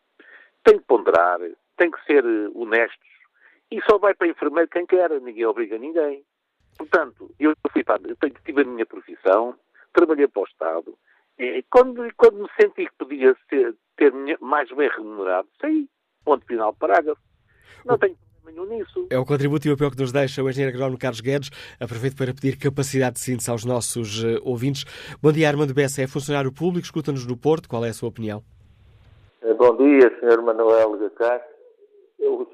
[0.64, 1.38] tem que ponderar,
[1.76, 3.08] tem que ser eh, honestos.
[3.70, 6.24] E só vai para enfermeiro quem quer, ninguém obriga ninguém.
[6.76, 9.56] Portanto, eu, fui para, eu tive a minha profissão,
[9.92, 10.98] trabalhei para o Estado,
[11.38, 15.88] e quando, quando me senti que podia ser, ter mais bem remunerado, saí.
[16.24, 17.20] Ponto final, parágrafo.
[17.84, 19.06] Não tenho nenhum nisso.
[19.10, 21.50] É o contributo europeu que nos deixa o engenheiro agrónomo Carlos Guedes.
[21.80, 24.84] Aproveito para pedir capacidade de síntese aos nossos uh, ouvintes.
[25.20, 27.68] Bom dia, Armando Bessa, é funcionário público, escuta-nos no Porto.
[27.68, 28.42] Qual é a sua opinião?
[29.42, 30.42] Eh, bom dia, Sr.
[30.42, 31.44] Manuel Gacar.
[32.18, 32.48] Eu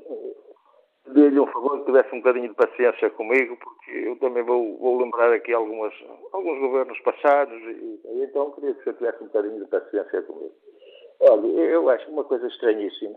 [1.15, 4.99] dei-lhe um favor que tivesse um bocadinho de paciência comigo, porque eu também vou, vou
[5.03, 5.93] lembrar aqui algumas,
[6.33, 10.23] alguns governos passados, e, e então queria que o senhor tivesse um bocadinho de paciência
[10.23, 10.53] comigo.
[11.21, 13.15] Olha, eu acho uma coisa estranhíssima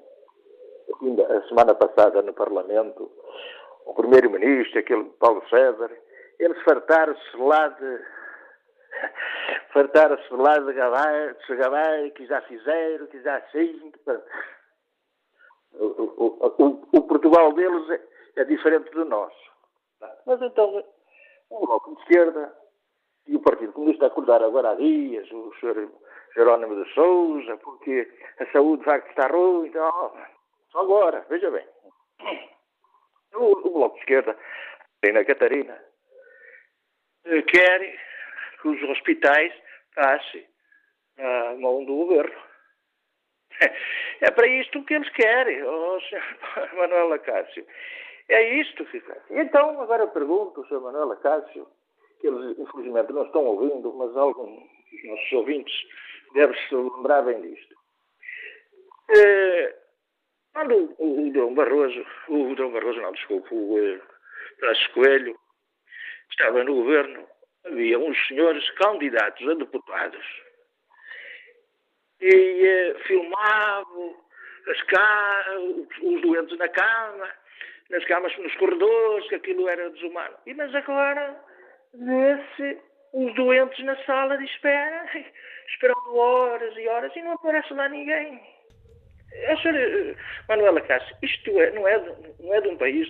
[0.92, 3.12] a semana passada no Parlamento,
[3.86, 5.92] o Primeiro-Ministro, aquele Paulo César,
[6.40, 8.00] eles fartaram-se lá de.
[9.74, 13.92] fartaram-se lá de gabar, de se gabar, que já fizeram, que já assim.
[15.74, 18.02] O, o, o, o, Portugal deles é,
[18.38, 19.52] é, diferente do nosso.
[20.26, 20.84] Mas então,
[21.50, 22.54] o Bloco de Esquerda
[23.28, 25.90] e o Partido Comunista acordaram agora há dias, o Sr.
[26.34, 29.68] Jerónimo de Souza, porque a saúde vai estar ruim.
[29.68, 30.14] Então,
[30.76, 31.66] Agora, veja bem.
[33.34, 34.38] O, o Bloco de Esquerda,
[35.14, 35.82] na Catarina,
[37.26, 38.00] eh, quer
[38.62, 39.54] que os hospitais
[39.94, 40.46] passem
[41.18, 42.36] na mão do governo.
[44.22, 46.72] É para isto que eles querem, oh, Sr.
[46.76, 47.68] Manuel Acácio.
[48.30, 49.22] É isto que querem.
[49.30, 50.80] Então, agora eu pergunto, Sr.
[50.80, 51.68] Manuel Acácio,
[52.22, 55.76] que eles infelizmente não estão ouvindo, mas alguns dos nossos ouvintes
[56.34, 57.76] devem se lembrar bem disto.
[59.10, 59.76] É,
[60.56, 65.38] quando o, o Dom Barroso, o Dom Barroso, não, desculpe, o uh, Coelho,
[66.32, 67.28] estava no governo,
[67.66, 70.26] havia uns senhores candidatos a deputados
[72.22, 74.16] e uh, filmavam
[74.70, 75.46] as ca...
[76.02, 77.30] os doentes na cama,
[77.90, 80.38] nas camas, nos corredores, que aquilo era desumano.
[80.46, 81.38] E, mas agora
[81.94, 82.82] vê-se
[83.12, 85.06] os doentes na sala de espera,
[85.68, 88.55] esperando horas e horas e não aparece lá ninguém.
[89.50, 90.16] A senhora eh,
[90.48, 92.02] Manuela Cássio, isto é, não, é,
[92.40, 93.08] não é de um país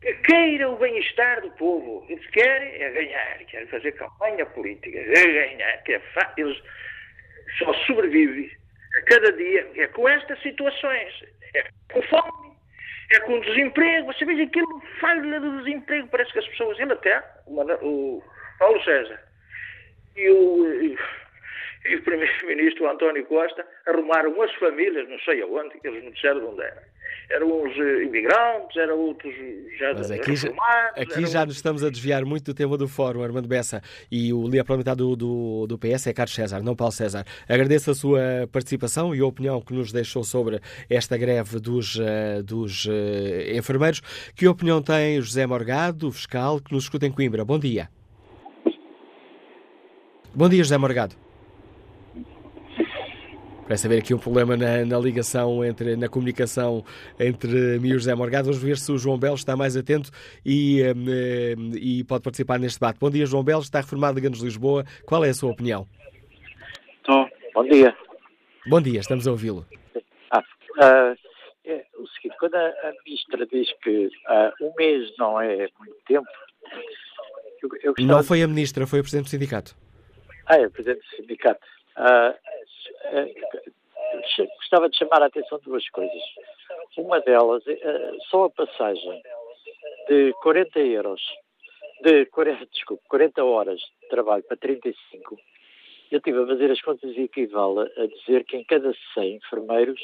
[0.00, 2.04] que queira o bem-estar do povo.
[2.08, 6.02] Eles querem é ganhar, querem fazer campanha política, é ganhar, que é
[6.36, 6.60] eles
[7.58, 8.50] só sobrevivem
[8.96, 11.24] a cada dia é com estas situações,
[11.54, 12.56] é com fome,
[13.10, 14.12] é com desemprego.
[14.12, 18.22] Você vê aquilo falha do desemprego, parece que as pessoas, ele até, o
[18.58, 19.20] Paulo César
[20.16, 20.96] e o
[21.84, 26.40] e o Primeiro-Ministro António Costa arrumaram as famílias, não sei aonde, que eles não disseram
[26.40, 26.82] de onde era.
[27.30, 29.34] Eram uns eh, imigrantes, eram outros
[29.78, 30.48] já Mas aqui, já,
[30.96, 34.44] aqui já nos estamos a desviar muito do tema do fórum, Armando Bessa, e o
[34.44, 37.24] líder parlamentar do, do, do PS é Carlos César, não Paulo César.
[37.48, 38.20] Agradeço a sua
[38.52, 42.90] participação e a opinião que nos deixou sobre esta greve dos, uh, dos uh,
[43.56, 44.00] enfermeiros.
[44.36, 47.44] Que opinião tem José Morgado, fiscal, que nos escuta em Coimbra?
[47.44, 47.88] Bom dia.
[50.34, 51.31] Bom dia, José Morgado.
[53.72, 56.84] Parece haver aqui um problema na, na, ligação, entre, na comunicação
[57.18, 58.48] entre mim e o José Morgado.
[58.48, 60.10] Vamos ver se o João Belo está mais atento
[60.44, 62.98] e, um, e pode participar neste debate.
[62.98, 64.84] Bom dia, João Belo, está reformado de Ganos Lisboa.
[65.06, 65.88] Qual é a sua opinião?
[66.98, 67.26] Estou.
[67.54, 67.96] Bom dia.
[68.66, 69.66] Bom dia, estamos a ouvi-lo.
[70.30, 71.16] Ah, uh,
[71.64, 75.96] é o seguinte, quando a, a ministra diz que uh, um mês não é muito
[76.06, 76.28] tempo...
[77.62, 78.18] Eu, eu gostava...
[78.18, 79.74] Não foi a ministra, foi o Presidente do Sindicato.
[80.44, 81.72] Ah, é o Presidente do Sindicato.
[83.04, 86.22] Uh, gostava de chamar a atenção de duas coisas.
[86.96, 89.22] Uma delas, é só a passagem
[90.08, 91.22] de 40 euros,
[92.02, 95.38] de 40, desculpe, 40 horas de trabalho para 35,
[96.12, 100.00] eu estive a fazer as contas e equivale a dizer que em cada 100 enfermeiros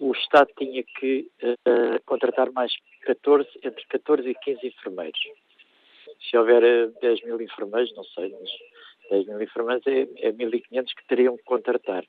[0.00, 2.72] o Estado tinha que uh, contratar mais
[3.02, 5.20] 14, entre 14 e 15 enfermeiros.
[6.28, 8.50] Se houver 10 mil enfermeiros, não sei, mas
[9.10, 12.04] 10 mil enfermeiros é, é 1.500 que teriam que contratar.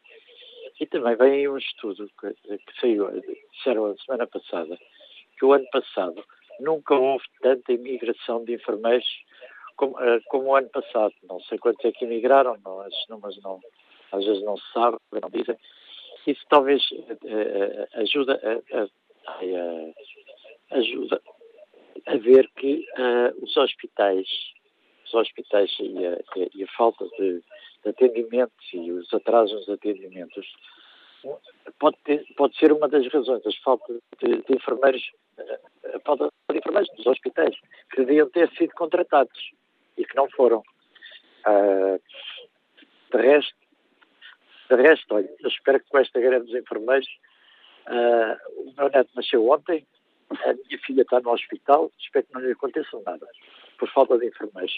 [0.80, 3.10] E também vem um estudo que, que saiu,
[3.54, 4.78] disseram a semana passada,
[5.38, 6.24] que o ano passado
[6.60, 9.08] nunca houve tanta imigração de enfermeiros
[9.76, 11.14] como, eh, como o ano passado.
[11.24, 13.60] Não sei quantos é que imigraram, não, esses números não,
[14.12, 15.58] às vezes não se sabe, não dizem.
[16.26, 18.84] Isso talvez uh, ajuda a, a,
[19.32, 21.22] a, ajuda
[22.06, 24.28] a ver que uh, os hospitais
[25.08, 26.18] os hospitais e a,
[26.54, 27.42] e a falta de,
[27.84, 30.46] de atendimentos e os atrasos nos atendimentos
[31.80, 35.12] pode, ter, pode ser uma das razões, a falta de, de enfermeiros,
[35.94, 37.56] a falta de enfermeiros nos hospitais,
[37.92, 39.52] que deviam ter sido contratados
[39.98, 40.64] e que não foram.
[41.48, 42.02] Uh,
[43.12, 43.56] de resto,
[44.70, 47.08] de resto, olha, eu espero que com esta greve dos enfermeiros,
[47.88, 49.86] uh, o meu neto nasceu ontem,
[50.30, 53.26] a minha filha está no hospital, espero que não lhe aconteça nada
[53.78, 54.74] por falta de enfermeiros.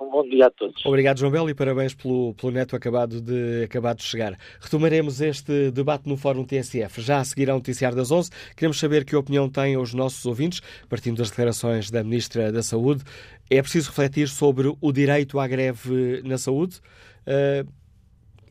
[0.00, 0.84] Um bom dia a todos.
[0.86, 4.38] Obrigado, João Belo, e parabéns pelo, pelo neto acabado de, acabado de chegar.
[4.60, 7.00] Retomaremos este debate no Fórum TSF.
[7.00, 10.60] Já a seguir ao noticiário das 11, queremos saber que opinião têm os nossos ouvintes,
[10.88, 13.02] partindo das declarações da Ministra da Saúde.
[13.50, 16.80] É preciso refletir sobre o direito à greve na saúde?
[17.26, 17.68] Uh,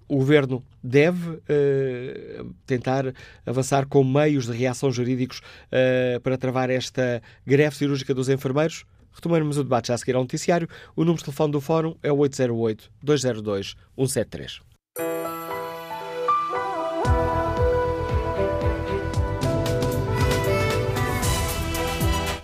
[0.09, 3.13] o Governo deve uh, tentar
[3.45, 8.86] avançar com meios de reação jurídicos uh, para travar esta greve cirúrgica dos enfermeiros?
[9.18, 10.70] Retomaremos o debate já a seguir ao noticiário.
[10.95, 14.61] O número de telefone do Fórum é o 808-202-173.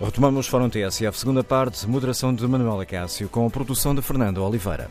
[0.00, 4.90] Retomamos Fórum TSF, segunda parte, moderação de Manuel Acácio, com a produção de Fernando Oliveira.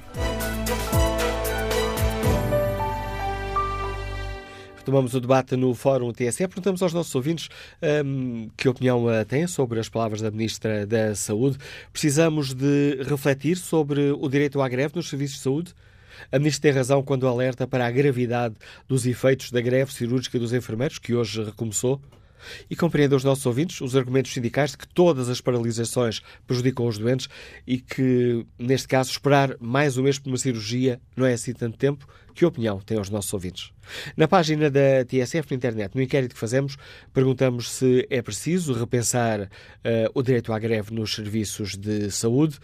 [4.83, 6.45] Retomamos o debate no Fórum TSE.
[6.45, 7.47] Perguntamos aos nossos ouvintes
[8.05, 11.57] um, que opinião uh, têm sobre as palavras da Ministra da Saúde.
[11.93, 15.73] Precisamos de refletir sobre o direito à greve nos serviços de saúde?
[16.29, 18.55] A Ministra tem razão quando alerta para a gravidade
[18.85, 22.01] dos efeitos da greve cirúrgica dos enfermeiros, que hoje recomeçou?
[22.69, 26.97] E compreenda os nossos ouvintes os argumentos sindicais de que todas as paralisações prejudicam os
[26.97, 27.27] doentes
[27.65, 31.77] e que, neste caso, esperar mais um mês por uma cirurgia não é assim tanto
[31.77, 32.07] tempo?
[32.33, 33.71] Que opinião têm os nossos ouvintes?
[34.17, 36.77] Na página da TSF na internet, no inquérito que fazemos,
[37.13, 39.49] perguntamos se é preciso repensar uh,
[40.15, 42.57] o direito à greve nos serviços de saúde.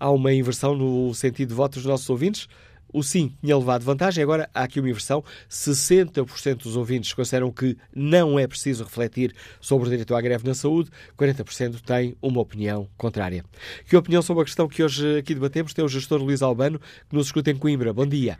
[0.00, 2.48] Há uma inversão no sentido de voto dos nossos ouvintes.
[2.94, 5.20] O sim tinha levado vantagem, agora há aqui uma inversão.
[5.50, 10.54] 60% dos ouvintes consideram que não é preciso refletir sobre o direito à greve na
[10.54, 13.42] saúde, 40% têm uma opinião contrária.
[13.90, 17.16] Que opinião sobre a questão que hoje aqui debatemos tem o gestor Luís Albano, que
[17.16, 17.92] nos escuta em Coimbra.
[17.92, 18.38] Bom dia.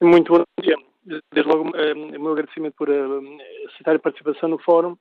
[0.00, 0.76] Muito bom dia.
[1.04, 4.96] Desde logo, o meu agradecimento por aceitar a participação no fórum.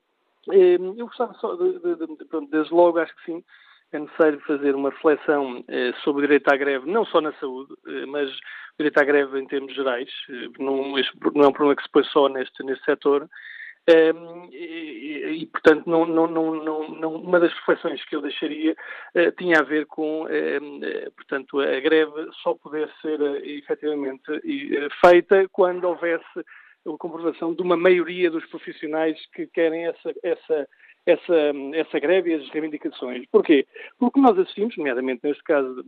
[0.47, 3.43] Eu gostava só de, de, de, desde logo, acho que sim,
[3.91, 7.73] é necessário fazer uma reflexão eh, sobre o direito à greve, não só na saúde,
[7.87, 10.09] eh, mas o direito à greve em termos gerais.
[10.29, 11.01] Eh, não, é
[11.47, 13.27] um problema que se põe só neste, neste setor.
[13.89, 18.75] Um, e, portanto, não, não, não, uma das reflexões que eu deixaria
[19.35, 24.21] tinha a ver com, uh, portanto, a greve só poder ser efetivamente
[25.01, 26.23] feita quando houvesse
[26.85, 30.67] a comprovação de uma maioria dos profissionais que querem essa, essa
[31.11, 33.25] essa, essa greve e as reivindicações.
[33.31, 33.65] Porquê?
[33.97, 35.83] Porque nós assistimos, nomeadamente neste caso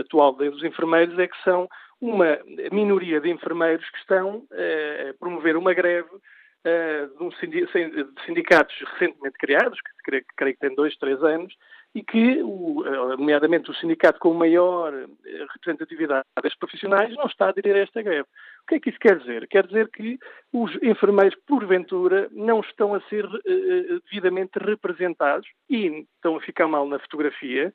[0.00, 1.68] atual dos enfermeiros, é que são
[2.00, 2.38] uma
[2.72, 7.68] minoria de enfermeiros que estão eh, a promover uma greve uh, de
[8.26, 11.54] sindicatos recentemente criados, que creio que têm dois, três anos,
[11.94, 17.48] e que, eh, nomeadamente, o sindicato com maior eh, representatividade dos profissionais não está a
[17.50, 18.26] aderir a esta greve.
[18.62, 19.46] O que é que isso quer dizer?
[19.48, 20.18] Quer dizer que
[20.52, 26.86] os enfermeiros, porventura, não estão a ser uh, devidamente representados e estão a ficar mal
[26.86, 27.72] na fotografia,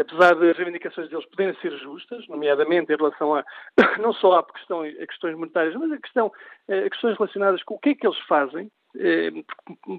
[0.00, 3.44] apesar das reivindicações deles poderem ser justas, nomeadamente em relação a
[4.00, 6.32] não só a, questão, a questões monetárias, mas a, questão,
[6.68, 8.81] a questões relacionadas com o que é que eles fazem, eh,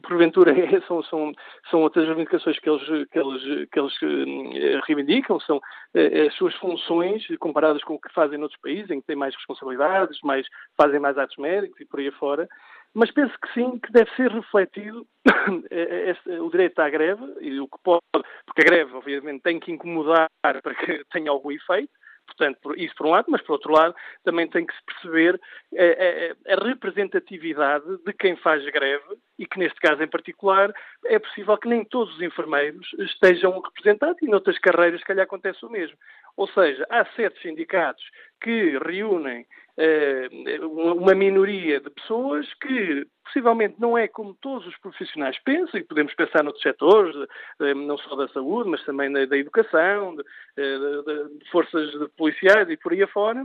[0.02, 0.54] porventura
[0.88, 1.34] são, são,
[1.70, 5.60] são outras reivindicações que eles, que eles, que eles eh, reivindicam, são
[5.94, 9.36] eh, as suas funções comparadas com o que fazem noutros países, em que têm mais
[9.36, 12.48] responsabilidades, mais, fazem mais atos médicos e por aí fora.
[12.94, 15.08] Mas penso que sim, que deve ser refletido
[16.42, 18.04] o direito à greve, e o que pode,
[18.46, 21.92] porque a greve, obviamente, tem que incomodar para que tenha algum efeito,
[22.26, 25.76] Portanto, isso por um lado, mas por outro lado também tem que se perceber a,
[25.76, 30.08] eh, a, eh, eh, a, representatividade de quem faz greve e que neste caso em
[30.08, 30.74] particular
[31.06, 35.66] é possível que nem todos os enfermeiros estejam representados e noutras carreiras se calhar acontece
[35.66, 35.98] o mesmo.
[36.36, 38.04] Ou seja, há certos sindicatos
[38.42, 39.46] que reúnem
[39.78, 45.84] uh, uma minoria de pessoas que possivelmente não é como todos os profissionais pensam, e
[45.84, 50.22] podemos pensar noutros setores, uh, não só da saúde, mas também da, da educação, de,
[50.62, 51.04] uh,
[51.40, 53.44] de, forças policiais e por aí afora,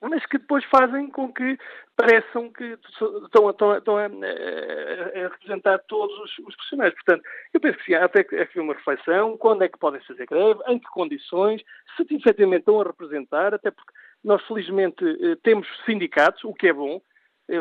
[0.00, 1.58] mas que depois fazem com que
[1.96, 2.78] pareçam que
[3.24, 6.94] estão, estão, estão a, a, a, representar todos os, os, profissionais.
[6.94, 7.22] Portanto,
[7.54, 10.26] eu penso que sim, há até que haver uma reflexão, quando é que podem fazer
[10.26, 11.62] greve, em que condições,
[11.96, 13.92] se efetivamente estão a representar, até porque
[14.22, 17.00] nós felizmente eh, temos sindicatos, o que é bom,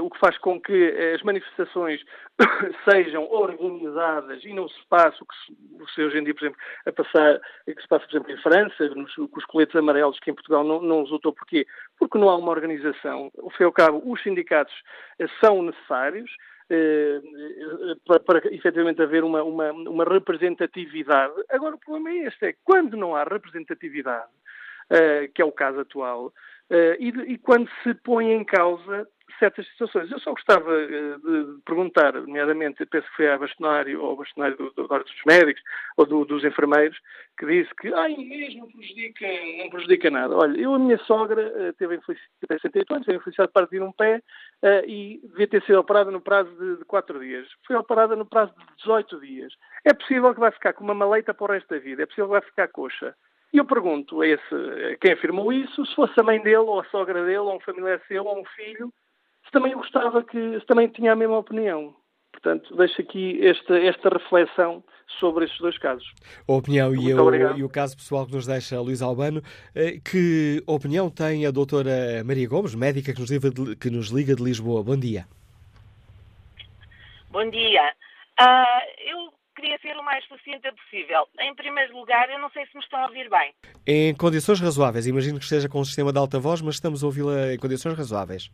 [0.02, 2.02] o que faz com que eh, as manifestações
[2.90, 6.92] sejam organizadas e não se passe o que se, hoje em dia, por exemplo, a
[6.92, 10.34] passar, que se passa, por exemplo, em França, nos, com os coletes amarelos, que em
[10.34, 11.34] Portugal não, não resultou.
[11.34, 11.68] Porquê?
[12.00, 13.32] Porque não há uma organização.
[13.38, 14.74] Ao fim e ao cabo, os sindicatos
[15.20, 16.32] eh, são necessários,
[16.68, 17.22] eh,
[18.08, 21.34] para, para efetivamente haver uma, uma, uma, representatividade.
[21.50, 24.32] Agora, o problema é este, é quando não há representatividade,
[24.90, 26.34] eh, que é o caso atual,
[26.72, 29.08] eh, e, e, quando se põe em causa
[29.40, 30.12] certas situações.
[30.12, 34.58] Eu só gostava uh, de perguntar, nomeadamente, penso que foi a bastonário ou ao bastonário
[34.58, 35.62] do, do, dos médicos
[35.98, 36.98] ou do, dos enfermeiros,
[37.38, 39.26] que disse que inglês não prejudica,
[39.58, 40.36] não prejudica nada.
[40.36, 43.92] Olha, eu, a minha sogra, uh, teve infelicidade, 68 anos, teve infelicidade de partir um
[43.92, 44.22] pé
[44.64, 47.48] uh, e devia ter sido operada no prazo de, de 4 dias.
[47.66, 49.54] Foi operada no prazo de 18 dias.
[49.84, 52.26] É possível que vai ficar com uma maleita para o resto da vida, é possível
[52.28, 53.16] que vai ficar coxa.
[53.54, 54.56] E eu pergunto a, esse,
[54.92, 57.60] a quem afirmou isso, se fosse a mãe dele, ou a sogra dele, ou um
[57.62, 58.92] familiar seu, ou um filho,
[59.56, 61.96] também gostava que, se também tinha a mesma opinião.
[62.34, 64.84] Portanto, deixo aqui esta, esta reflexão
[65.18, 66.06] sobre estes dois casos.
[66.46, 69.42] A opinião e, o, e o caso pessoal que nos deixa Luís Albano.
[69.74, 74.10] Eh, que opinião tem a doutora Maria Gomes, médica que nos, liga de, que nos
[74.10, 74.84] liga de Lisboa?
[74.84, 75.26] Bom dia.
[77.30, 77.94] Bom dia.
[78.38, 81.26] Uh, eu queria ser o mais sucinta possível.
[81.40, 83.54] Em primeiro lugar, eu não sei se me estão a ouvir bem.
[83.88, 85.08] Em condições razoáveis.
[85.08, 87.98] Imagino que esteja com um sistema de alta voz, mas estamos a ouvi-la em condições
[87.98, 88.52] razoáveis.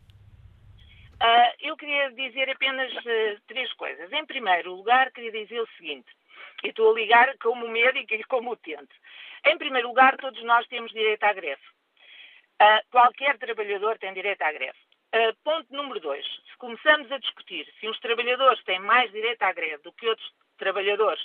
[1.22, 4.12] Uh, eu queria dizer apenas uh, três coisas.
[4.12, 6.10] Em primeiro lugar, queria dizer o seguinte,
[6.64, 8.92] e estou a ligar como médico e como utente.
[9.46, 11.62] Em primeiro lugar, todos nós temos direito à greve.
[12.60, 14.78] Uh, qualquer trabalhador tem direito à greve.
[15.44, 16.26] ponto número dois.
[16.50, 20.28] Se começamos a discutir se uns trabalhadores têm mais direito à greve do que outros
[20.58, 21.22] trabalhadores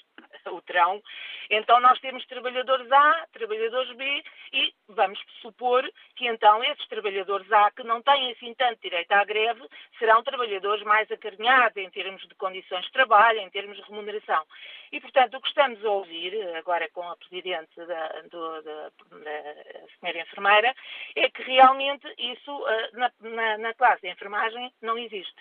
[0.51, 1.01] o terão,
[1.49, 4.23] então nós temos trabalhadores A, trabalhadores B
[4.53, 5.83] e vamos supor
[6.15, 9.61] que então esses trabalhadores A que não têm assim tanto direito à greve
[9.97, 14.43] serão trabalhadores mais acarinhados em termos de condições de trabalho, em termos de remuneração.
[14.91, 19.87] E, portanto, o que estamos a ouvir, agora com a Presidente da, do, da, da
[19.99, 20.75] senhora enfermeira,
[21.15, 25.35] é que realmente isso eh, na, na, na classe de enfermagem não existe.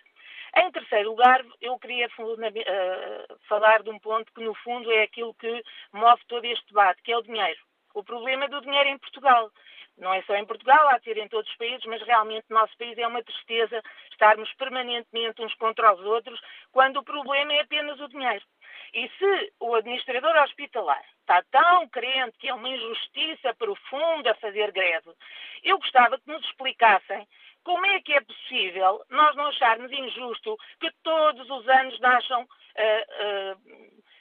[0.57, 5.35] Em terceiro lugar, eu queria uh, falar de um ponto que, no fundo, é aquilo
[5.35, 7.61] que move todo este debate, que é o dinheiro.
[7.95, 9.51] O problema do dinheiro em Portugal.
[9.99, 12.55] não é só em Portugal, há de ser em todos os países, mas realmente o
[12.55, 16.41] nosso país é uma tristeza estarmos permanentemente uns contra os outros,
[16.73, 18.45] quando o problema é apenas o dinheiro.
[18.95, 25.11] E se o administrador hospitalar está tão crente que é uma injustiça profunda fazer greve,
[25.63, 27.27] eu gostava que nos explicassem
[27.67, 32.47] como é que é possível nós não acharmos injusto que todos os anos nasçam uh,
[33.27, 33.61] uh,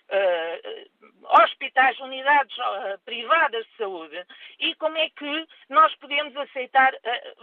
[0.10, 2.56] uh, hospitais, unidades
[3.06, 4.26] privadas de saúde
[4.58, 6.92] e como é que nós podemos aceitar.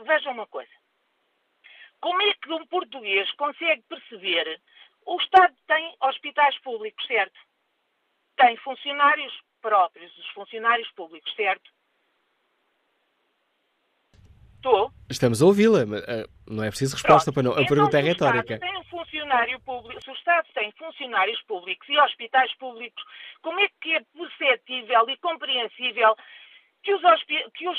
[0.05, 0.73] vejam uma coisa.
[2.01, 4.61] Como é que um português consegue perceber
[5.07, 7.39] o Estado tem hospitais públicos, certo?
[8.37, 11.72] Tem funcionários próprios, os funcionários públicos, certo?
[14.63, 14.93] Estou?
[15.11, 17.51] Estamos a ouvi-la, eh, não é preciso resposta para não.
[17.51, 18.61] A então, pergunta é retórica.
[18.61, 23.03] Tem um funcionário público, se o Estado tem funcionários públicos e hospitais públicos,
[23.43, 26.15] como é que é perceptível e compreensível
[26.85, 27.03] que os,
[27.55, 27.79] que os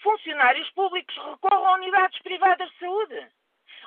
[0.00, 3.26] funcionários públicos recorram a unidades privadas de saúde?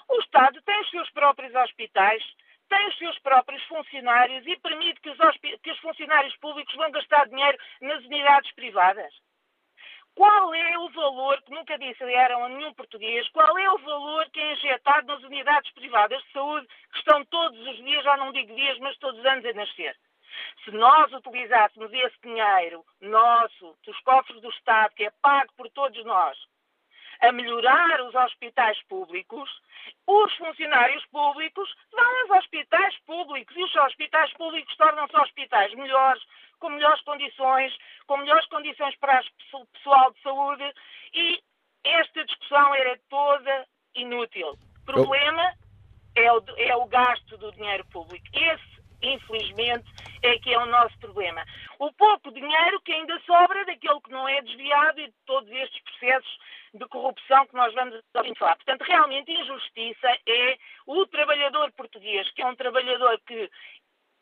[0.10, 2.22] O Estado tem os seus próprios hospitais,
[2.68, 5.18] tem os seus próprios funcionários e permite que os,
[5.64, 9.14] que os funcionários públicos vão gastar dinheiro nas unidades privadas.
[10.16, 14.40] Qual é o valor, que nunca disseram a nenhum português, qual é o valor que
[14.40, 18.56] é injetado nas unidades privadas de saúde, que estão todos os dias, já não digo
[18.56, 19.96] dias, mas todos os anos a nascer?
[20.64, 26.04] Se nós utilizássemos esse dinheiro nosso, dos cofres do Estado, que é pago por todos
[26.06, 26.38] nós,
[27.22, 29.50] a melhorar os hospitais públicos,
[30.06, 36.24] os funcionários públicos vão aos hospitais públicos e os hospitais públicos tornam-se hospitais melhores,
[36.64, 37.76] com melhores condições,
[38.08, 39.22] com melhores condições para
[39.54, 40.74] o pessoal de saúde
[41.14, 41.44] e
[41.84, 44.58] esta discussão era toda inútil.
[44.82, 45.54] O problema
[46.16, 48.26] é o, é o gasto do dinheiro público.
[48.34, 49.84] Esse infelizmente,
[50.22, 51.44] é que é o nosso problema.
[51.78, 55.82] O pouco dinheiro que ainda sobra daquele que não é desviado e de todos estes
[55.84, 56.38] processos
[56.74, 58.02] de corrupção que nós vamos
[58.38, 58.56] falar.
[58.56, 60.58] Portanto, realmente, injustiça é
[60.88, 63.50] o trabalhador português, que é um trabalhador que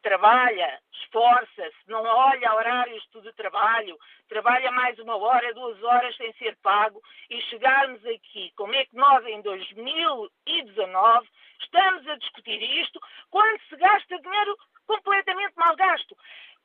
[0.02, 3.98] trabalha, esforça-se, não olha horários de trabalho,
[4.28, 8.96] trabalha mais uma hora, duas horas sem ser pago e chegarmos aqui, como é que
[8.96, 11.30] nós em 2019
[11.62, 13.00] estamos a discutir isto
[13.30, 16.16] quando se gasta dinheiro completamente mal gasto.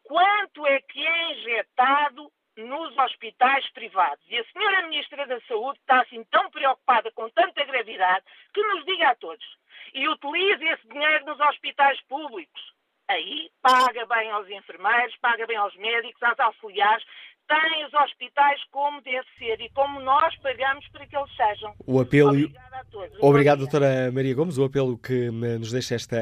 [0.02, 4.24] Quanto é que é injetado nos hospitais privados?
[4.28, 8.24] E a senhora Ministra da Saúde está assim tão preocupada com tanta gravidade
[8.54, 9.44] que nos diga a todos
[9.92, 12.75] e utilize esse dinheiro nos hospitais públicos.
[13.08, 17.04] Aí paga bem aos enfermeiros, paga bem aos médicos, aos auxiliares,
[17.48, 21.74] tem os hospitais como deve ser e como nós pagamos para que eles sejam.
[21.86, 22.30] O apelo.
[22.30, 23.18] Obrigada a todos.
[23.20, 24.58] Obrigado, doutora Maria Gomes.
[24.58, 26.16] O apelo que nos deixa esta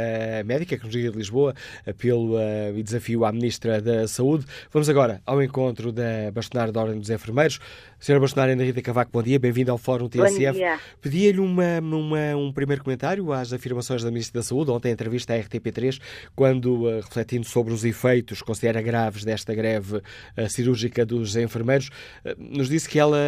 [0.44, 1.54] médica que nos liga de Lisboa,
[1.86, 4.44] apelo uh, e desafio à Ministra da Saúde.
[4.70, 7.58] Vamos agora ao encontro da bastonária da Ordem dos Enfermeiros.
[7.98, 10.60] Senhora bastonária Ana Rita Cavaco, bom dia, bem-vinda ao Fórum TSF.
[11.00, 15.32] Pedia-lhe uma, uma, um primeiro comentário às afirmações da Ministra da Saúde, ontem em entrevista
[15.32, 16.00] à RTP3,
[16.36, 20.02] quando, uh, refletindo sobre os efeitos, considera graves desta greve uh,
[20.48, 21.90] cirúrgica dos enfermeiros,
[22.36, 23.18] nos disse que ela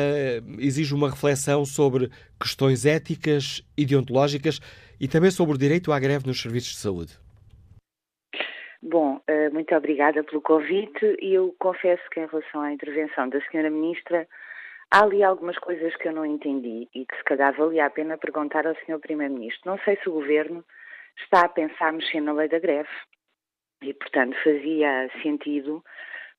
[0.59, 2.11] exige uma reflexão sobre
[2.41, 3.87] questões éticas e
[5.01, 7.19] e também sobre o direito à greve nos serviços de saúde.
[8.83, 13.41] Bom, eh, muito obrigada pelo convite e eu confesso que em relação à intervenção da
[13.49, 14.29] Senhora Ministra
[14.91, 18.19] há ali algumas coisas que eu não entendi e que se calhar valia a pena
[18.19, 19.71] perguntar ao Senhor Primeiro-Ministro.
[19.71, 20.65] Não sei se o Governo
[21.23, 22.89] está a pensar mexer na lei da greve
[23.83, 25.83] e, portanto, fazia sentido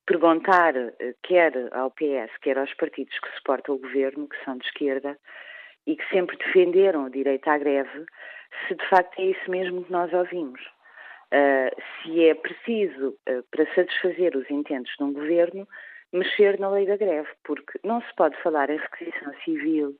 [0.08, 4.66] perguntar eh, quer ao PS, quer aos partidos que suportam o Governo, que são de
[4.66, 5.18] esquerda,
[5.86, 8.06] e que sempre defenderam o direito à greve,
[8.66, 10.60] se de facto é isso mesmo que nós ouvimos.
[11.30, 11.70] Uh,
[12.02, 15.68] se é preciso, uh, para satisfazer os intentos de um governo,
[16.10, 19.94] mexer na lei da greve, porque não se pode falar em requisição civil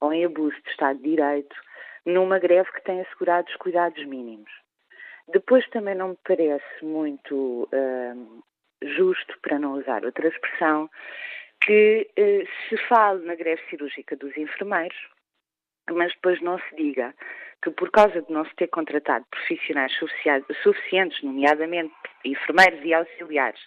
[0.00, 1.54] ou em abuso de Estado de Direito
[2.06, 4.50] numa greve que tem assegurado os cuidados mínimos.
[5.28, 8.42] Depois também não me parece muito uh,
[8.82, 10.90] justo, para não usar outra expressão,
[11.60, 12.08] que
[12.68, 14.96] se fale na greve cirúrgica dos enfermeiros,
[15.90, 17.14] mas depois não se diga
[17.62, 19.92] que por causa de não se ter contratado profissionais
[20.62, 21.92] suficientes, nomeadamente
[22.24, 23.60] enfermeiros e auxiliares,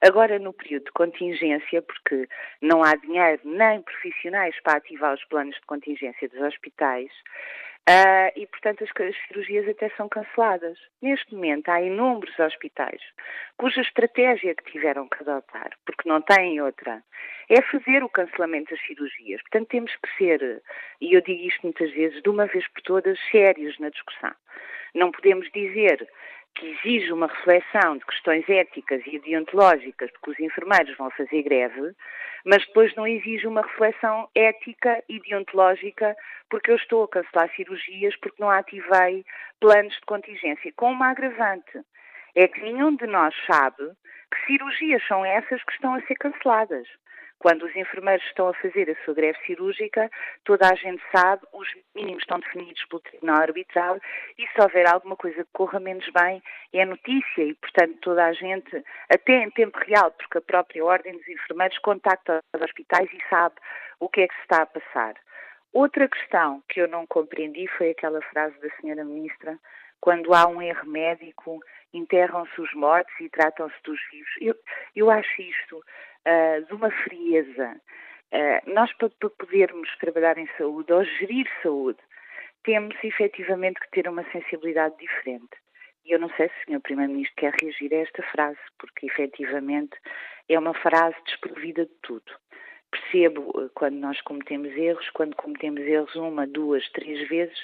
[0.00, 2.26] agora no período de contingência, porque
[2.62, 7.10] não há dinheiro nem profissionais para ativar os planos de contingência dos hospitais,
[7.86, 10.78] Uh, e, portanto, as, as, cirurgias até são canceladas.
[11.02, 13.02] Neste momento, há inúmeros hospitais
[13.58, 17.02] cuja estratégia que tiveram que adotar, porque não têm outra,
[17.50, 19.42] é fazer o cancelamento das cirurgias.
[19.42, 20.62] Portanto, temos que ser,
[20.98, 24.32] e eu digo isto muitas vezes, de uma vez por todas, sérios na discussão.
[24.94, 26.08] Não podemos dizer
[26.54, 31.42] que exige uma reflexão de questões éticas e deontológicas de que os enfermeiros vão fazer
[31.42, 31.94] greve,
[32.44, 36.16] mas depois não exige uma reflexão ética e deontológica
[36.48, 39.24] porque eu estou a cancelar cirurgias porque não ativei
[39.60, 41.80] planos de contingência, com uma agravante.
[42.34, 43.90] É que nenhum de nós sabe
[44.30, 46.86] que cirurgias são essas que estão a ser canceladas.
[47.44, 50.10] Quando os enfermeiros estão a fazer a sua greve cirúrgica,
[50.46, 53.98] toda a gente sabe, os mínimos estão definidos pelo Tribunal Arbitral
[54.38, 56.42] e se houver alguma coisa que corra menos bem,
[56.72, 61.18] é notícia e, portanto, toda a gente, até em tempo real, porque a própria Ordem
[61.18, 63.56] dos Enfermeiros contacta os hospitais e sabe
[64.00, 65.14] o que é que se está a passar.
[65.70, 69.58] Outra questão que eu não compreendi foi aquela frase da Senhora Ministra,
[70.00, 71.60] quando há um erro médico,
[71.92, 74.30] enterram-se os mortos e tratam-se dos vivos.
[74.40, 74.54] Eu,
[74.96, 75.84] eu acho isto
[76.26, 77.80] uh, de uma frieza.
[78.32, 81.98] Uh, nós, para, para podermos trabalhar em saúde ou gerir saúde,
[82.64, 85.56] temos efetivamente que ter uma sensibilidade diferente.
[86.04, 86.80] E eu não sei se o Sr.
[86.80, 89.96] Primeiro-Ministro quer reagir a esta frase, porque efetivamente
[90.48, 92.30] é uma frase desprovida de tudo.
[92.90, 97.58] Percebo eh, quando nós cometemos erros, quando cometemos erros uma, duas, três vezes,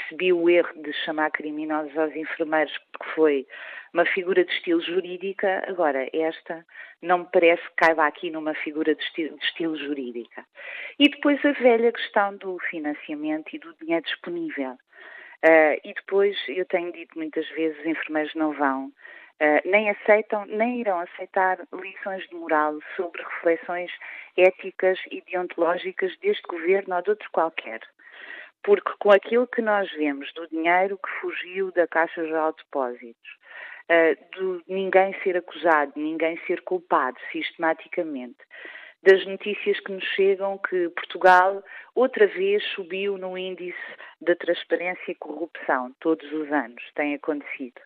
[0.00, 3.46] percebi o erro de chamar criminosos aos enfermeiros, porque foi
[3.92, 6.64] uma figura de estilo jurídica, agora esta
[7.02, 10.44] não me parece que caiba aqui numa figura de estilo, de estilo jurídica.
[10.98, 14.72] E depois a velha questão do financiamento e do dinheiro disponível.
[15.42, 20.44] Uh, e depois, eu tenho dito muitas vezes, os enfermeiros não vão, uh, nem aceitam,
[20.44, 23.90] nem irão aceitar lições de moral sobre reflexões
[24.36, 27.80] éticas e deontológicas deste governo ou de outro qualquer.
[28.62, 33.30] Porque com aquilo que nós vemos do dinheiro que fugiu da Caixa Geral de Depósitos,
[33.90, 38.38] uh, de ninguém ser acusado, ninguém ser culpado sistematicamente,
[39.02, 41.62] das notícias que nos chegam que Portugal
[41.94, 43.78] outra vez subiu no índice
[44.20, 47.80] da transparência e corrupção, todos os anos tem acontecido.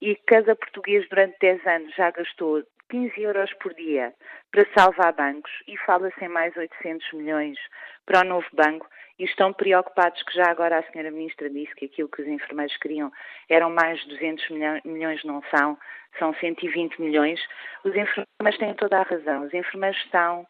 [0.00, 4.14] E cada português durante 10 anos já gastou 15 euros por dia
[4.50, 7.58] para salvar bancos e fala-se em mais 800 milhões
[8.06, 8.88] para o novo banco
[9.18, 12.76] e estão preocupados que já agora a senhora ministra disse que aquilo que os enfermeiros
[12.76, 13.10] queriam
[13.48, 14.50] eram mais de 200
[14.84, 15.76] milhões, não são,
[16.18, 17.40] são 120 milhões.
[17.84, 19.44] Os enfermeiros têm toda a razão.
[19.44, 20.46] Os enfermeiros estão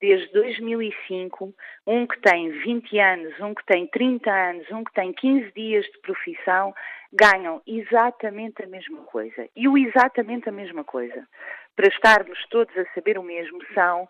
[0.00, 1.54] desde 2005,
[1.86, 5.84] um que tem 20 anos, um que tem 30 anos, um que tem 15 dias
[5.86, 6.74] de profissão,
[7.12, 9.48] ganham exatamente a mesma coisa.
[9.56, 11.26] E o exatamente a mesma coisa,
[11.74, 14.08] para estarmos todos a saber o mesmo, são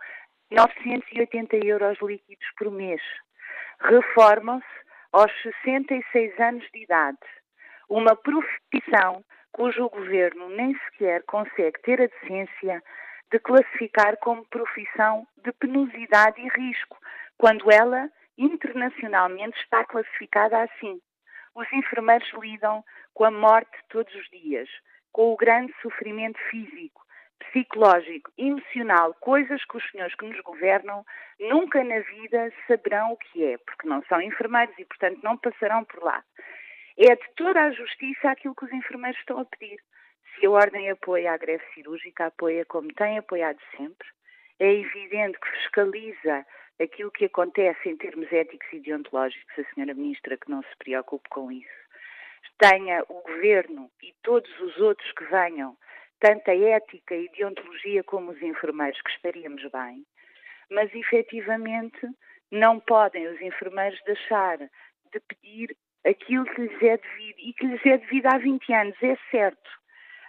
[0.50, 3.00] 980 euros líquidos por mês.
[3.80, 4.66] Reformam-se
[5.12, 7.18] aos 66 anos de idade.
[7.88, 12.82] Uma profissão cujo governo nem sequer consegue ter a decência
[13.30, 16.98] de classificar como profissão de penosidade e risco,
[17.36, 21.00] quando ela internacionalmente está classificada assim.
[21.54, 24.68] Os enfermeiros lidam com a morte todos os dias,
[25.12, 27.04] com o grande sofrimento físico,
[27.38, 31.04] psicológico, emocional, coisas que os senhores que nos governam
[31.38, 35.84] nunca na vida saberão o que é, porque não são enfermeiros e, portanto, não passarão
[35.84, 36.22] por lá.
[36.98, 39.78] É de toda a justiça aquilo que os enfermeiros estão a pedir.
[40.34, 44.06] Se a Ordem apoia a greve cirúrgica, apoia como tem apoiado sempre.
[44.58, 46.44] É evidente que fiscaliza
[46.80, 51.28] aquilo que acontece em termos éticos e deontológicos, a senhora Ministra que não se preocupe
[51.28, 51.88] com isso.
[52.58, 55.76] Tenha o Governo e todos os outros que venham
[56.20, 60.04] tanta ética e deontologia como os enfermeiros, que estaríamos bem,
[60.70, 62.06] mas efetivamente
[62.50, 67.86] não podem os enfermeiros deixar de pedir aquilo que lhes é devido e que lhes
[67.86, 69.70] é devido há 20 anos, é certo,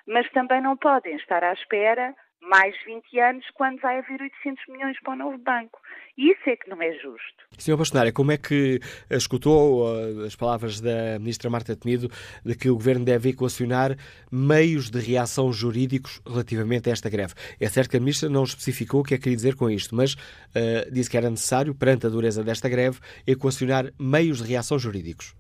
[0.07, 4.99] mas também não podem estar à espera mais 20 anos quando vai haver 800 milhões
[5.01, 5.79] para o novo banco.
[6.17, 7.47] Isso é que não é justo.
[7.57, 8.79] Senhor Bastonária, como é que
[9.09, 12.09] escutou uh, as palavras da Ministra Marta Temido
[12.45, 13.95] de que o Governo deve equacionar
[14.31, 17.33] meios de reação jurídicos relativamente a esta greve?
[17.59, 19.95] É certo que a Ministra não especificou o que é que queria dizer com isto,
[19.95, 24.77] mas uh, disse que era necessário, perante a dureza desta greve, equacionar meios de reação
[24.79, 25.35] jurídicos.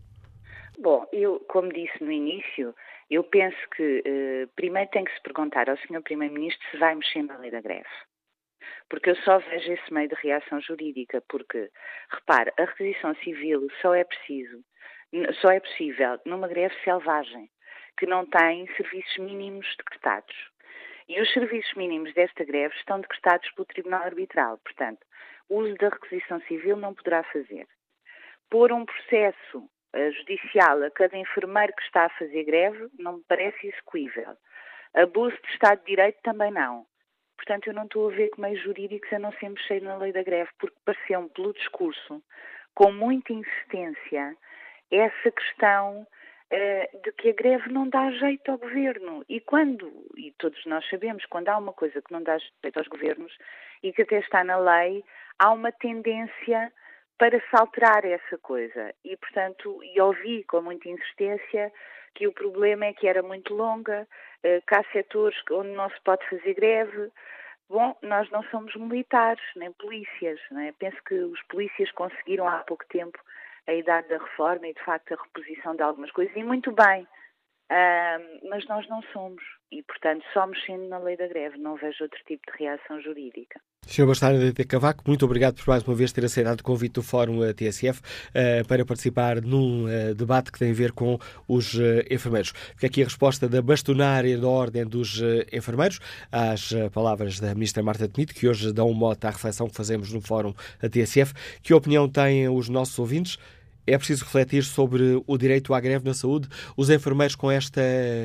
[0.79, 2.73] Bom, eu, como disse no início,
[3.09, 6.01] eu penso que eh, primeiro tem que se perguntar ao Sr.
[6.03, 7.89] Primeiro-Ministro se vai mexer na lei da greve.
[8.87, 11.69] Porque eu só vejo esse meio de reação jurídica, porque,
[12.09, 14.63] repare, a requisição civil só é preciso,
[15.41, 17.49] só é possível numa greve selvagem,
[17.97, 20.35] que não tem serviços mínimos decretados.
[21.07, 24.99] E os serviços mínimos desta greve estão decretados pelo Tribunal Arbitral, portanto,
[25.49, 27.67] o uso da requisição civil não poderá fazer.
[28.51, 33.67] Por um processo judicial a cada enfermeiro que está a fazer greve não me parece
[33.67, 34.37] execuível.
[34.93, 36.85] Abuso de Estado de Direito também não.
[37.37, 40.11] Portanto, eu não estou a ver que meios jurídicos a não ser mexer na lei
[40.11, 42.21] da greve, porque pareceu-me, pelo discurso,
[42.75, 44.35] com muita insistência,
[44.91, 49.23] essa questão uh, de que a greve não dá jeito ao governo.
[49.29, 52.87] E quando, e todos nós sabemos, quando há uma coisa que não dá jeito aos
[52.87, 53.35] governos
[53.81, 55.03] e que até está na lei,
[55.37, 56.73] há uma tendência
[57.19, 58.95] para se alterar essa coisa.
[59.03, 61.71] E, portanto, e ouvi com muita insistência
[62.15, 64.07] que o problema é que era muito longa,
[64.43, 67.11] uh, que há setores onde não se pode fazer greve.
[67.69, 70.39] Bom, nós não somos militares, nem polícias.
[70.65, 70.71] É?
[70.79, 73.19] Penso que os polícias conseguiram há pouco tempo
[73.67, 77.05] a idade da reforma e, de facto, a reposição de algumas coisas, e muito bem.
[78.49, 79.41] Mas nós não somos.
[79.71, 83.61] E, portanto, só mexendo na lei da greve, não vejo outro tipo de reação jurídica.
[83.85, 84.07] Sr.
[84.07, 87.43] Bastardo de Cavaco, muito obrigado por mais uma vez ter aceitado o convite do Fórum
[87.43, 92.03] eh, TSF uh, para participar num uh, debate que tem a ver com os uh,
[92.09, 92.51] enfermeiros.
[92.75, 95.99] Fica aqui a resposta da bastonária da Ordem dos Enfermeiros
[96.31, 100.11] às palavras da Ministra Marta Tenido, que hoje dão um mote à reflexão que fazemos
[100.11, 101.33] no Fórum TSF.
[101.61, 103.37] Que opinião têm os nossos ouvintes?
[103.89, 106.47] É preciso refletir sobre o direito à greve na saúde.
[106.77, 107.81] Os enfermeiros, com esta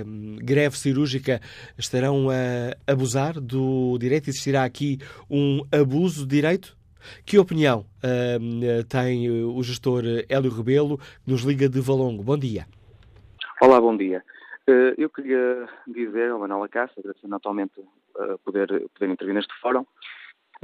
[0.07, 1.41] hum, greve cirúrgica,
[1.79, 4.29] estarão a abusar do direito?
[4.29, 4.99] Existirá aqui
[5.31, 6.77] um abuso de direito?
[7.25, 12.23] Que opinião uh, tem o gestor Hélio Rebelo, que nos liga de Valongo?
[12.23, 12.67] Bom dia.
[13.61, 14.23] Olá, bom dia.
[14.69, 19.87] Uh, eu queria dizer ao Manuel Acácio, agradecendo atualmente uh, poder, poder intervir neste fórum,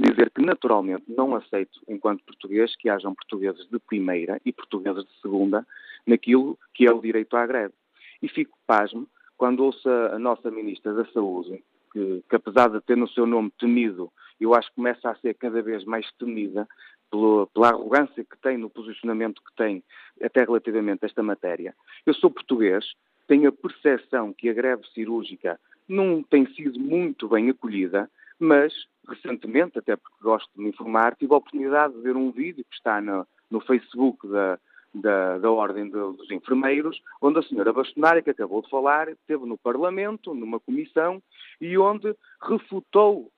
[0.01, 5.21] dizer que naturalmente não aceito, enquanto português, que hajam portugueses de primeira e portugueses de
[5.21, 5.65] segunda
[6.05, 7.73] naquilo que é o direito à greve.
[8.21, 12.95] E fico pasmo quando ouço a nossa Ministra da Saúde, que, que apesar de ter
[12.95, 16.67] no seu nome temido, eu acho que começa a ser cada vez mais temida
[17.09, 19.83] pela, pela arrogância que tem no posicionamento que tem
[20.21, 21.75] até relativamente a esta matéria.
[22.05, 22.85] Eu sou português,
[23.27, 28.09] tenho a percepção que a greve cirúrgica não tem sido muito bem acolhida,
[28.41, 28.73] mas
[29.07, 32.75] recentemente, até porque gosto de me informar, tive a oportunidade de ver um vídeo que
[32.75, 34.59] está no, no Facebook da,
[34.93, 39.45] da, da Ordem de, dos Enfermeiros, onde a senhora bastonária, que acabou de falar, esteve
[39.45, 41.21] no Parlamento, numa comissão,
[41.59, 43.31] e onde refutou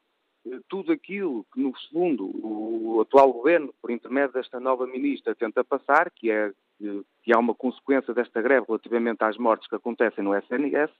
[0.68, 6.12] tudo aquilo que, no segundo, o atual governo, por intermédio desta nova ministra, tenta passar,
[6.12, 6.52] que é
[7.24, 10.92] que há uma consequência desta greve relativamente às mortes que acontecem no SNS,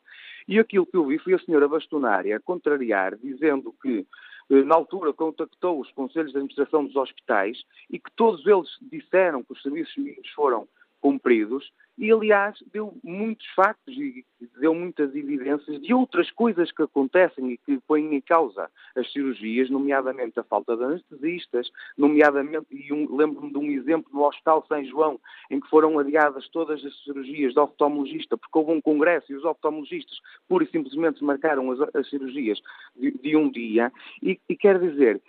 [0.48, 4.06] e aquilo que eu vi foi a senhora bastonária contrariar, dizendo que
[4.50, 9.44] eh, na altura contactou os conselhos de administração dos hospitais e que todos eles disseram
[9.44, 10.68] que os serviços mínimos foram
[11.04, 14.26] cumpridos e, aliás, deu muitos factos e
[14.60, 19.70] deu muitas evidências de outras coisas que acontecem e que põem em causa as cirurgias,
[19.70, 24.84] nomeadamente a falta de anestesistas, nomeadamente, e um, lembro-me de um exemplo no Hospital São
[24.86, 25.20] João,
[25.52, 29.44] em que foram adiadas todas as cirurgias de oftalmologista, porque houve um congresso e os
[29.44, 32.60] oftalmologistas pura e simplesmente marcaram as, as cirurgias
[32.96, 33.92] de, de, um dia,
[34.22, 35.22] e, e quer dizer,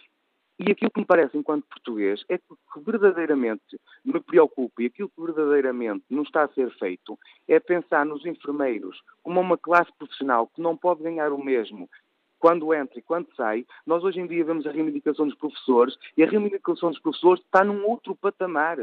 [0.58, 4.86] e aquilo que me parece, enquanto português, é que o que verdadeiramente me preocupa e
[4.86, 9.90] aquilo que verdadeiramente não está a ser feito é pensar nos enfermeiros como uma classe
[9.98, 11.88] profissional que não pode ganhar o mesmo
[12.38, 13.64] quando entra e quando sai.
[13.86, 17.64] Nós hoje em dia vemos a reivindicação dos professores e a reivindicação dos professores está
[17.64, 18.78] num outro patamar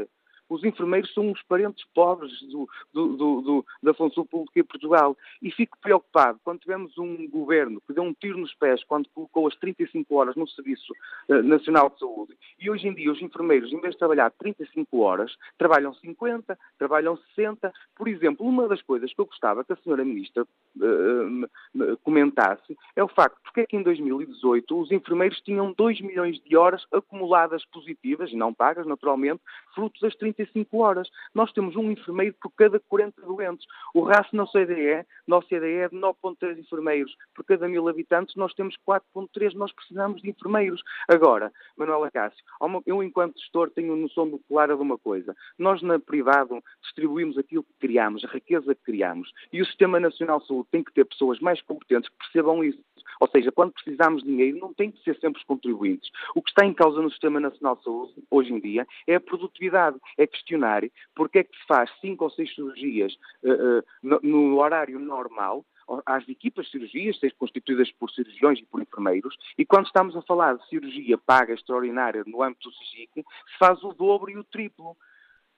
[0.52, 5.16] os enfermeiros são os parentes pobres do, do, do, da função pública em Portugal.
[5.40, 9.46] E fico preocupado quando tivemos um governo que deu um tiro nos pés quando colocou
[9.46, 10.92] as 35 horas no Serviço
[11.28, 12.36] uh, Nacional de Saúde.
[12.60, 17.16] E hoje em dia os enfermeiros, em vez de trabalhar 35 horas, trabalham 50, trabalham
[17.34, 17.72] 60.
[17.96, 23.02] Por exemplo, uma das coisas que eu gostava que a senhora Ministra uh, comentasse é
[23.02, 27.64] o facto de é que em 2018 os enfermeiros tinham 2 milhões de horas acumuladas
[27.66, 29.40] positivas, não pagas naturalmente,
[29.74, 31.08] fruto das 35 35 horas.
[31.34, 33.66] Nós temos um enfermeiro por cada 40 doentes.
[33.94, 37.14] O RAS na CDE, nosso CDE é de 9,3 enfermeiros.
[37.34, 39.54] Por cada mil habitantes nós temos 4,3.
[39.54, 40.82] Nós precisamos de enfermeiros.
[41.08, 42.42] Agora, Manuela Cássio,
[42.86, 45.34] eu enquanto gestor tenho noção do clara de uma coisa.
[45.58, 49.32] Nós na privado distribuímos aquilo que criamos, a riqueza que criamos.
[49.52, 52.82] E o Sistema Nacional de Saúde tem que ter pessoas mais competentes que percebam isso.
[53.20, 56.10] Ou seja, quando precisamos de dinheiro, não tem que ser sempre os contribuintes.
[56.34, 59.20] O que está em causa no Sistema Nacional de Saúde, hoje em dia, é a
[59.20, 59.61] produtividade.
[60.18, 60.82] É questionar
[61.14, 65.64] porque é que se faz cinco ou seis cirurgias uh, uh, no, no horário normal,
[66.06, 70.22] às equipas de cirurgias, sejam constituídas por cirurgiões e por enfermeiros, e quando estamos a
[70.22, 74.44] falar de cirurgia paga extraordinária no âmbito do SIGIC, se faz o dobro e o
[74.44, 74.96] triplo.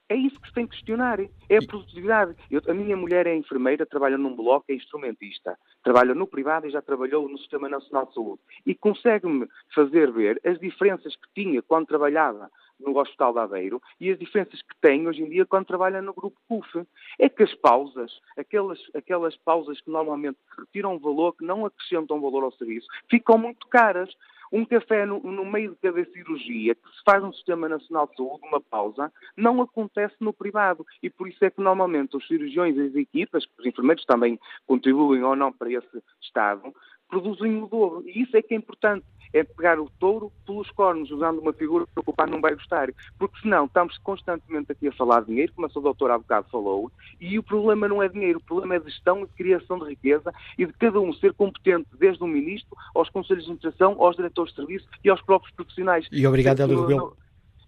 [0.06, 2.36] É isso que se tem que questionar, é a produtividade.
[2.50, 6.70] Eu, a minha mulher é enfermeira, trabalha num bloco, é instrumentista, trabalha no privado e
[6.70, 8.42] já trabalhou no Sistema Nacional de Saúde.
[8.66, 14.10] E consegue-me fazer ver as diferenças que tinha quando trabalhava no Hospital de Aveiro e
[14.10, 16.86] as diferenças que tem hoje em dia quando trabalha no grupo CUF.
[17.18, 22.44] É que as pausas, aquelas, aquelas pausas que normalmente retiram valor, que não acrescentam valor
[22.44, 24.10] ao serviço, ficam muito caras.
[24.52, 28.14] Um café no, no, meio de cada cirurgia, que se faz no Sistema Nacional de
[28.14, 30.86] Saúde, uma pausa, não acontece no privado.
[31.02, 35.24] E por isso é que normalmente os cirurgiões e as equipas, os enfermeiros também contribuem
[35.24, 36.72] ou não para esse estado,
[37.08, 38.04] produzem o dobro.
[38.06, 39.04] E isso é que é importante
[39.34, 42.88] é pegar o touro pelos cornos, usando uma figura que o pai não vai gostar.
[43.18, 46.48] Porque senão estamos constantemente aqui a falar de dinheiro, como a sua doutora há bocado
[46.50, 49.78] falou, e o problema não é dinheiro, o problema é de gestão e de criação
[49.80, 54.00] de riqueza e de cada um ser competente, desde o ministro, aos conselhos de administração,
[54.00, 56.06] aos diretores de serviço e aos próprios profissionais.
[56.12, 57.23] E obrigado, Hélio Rebelo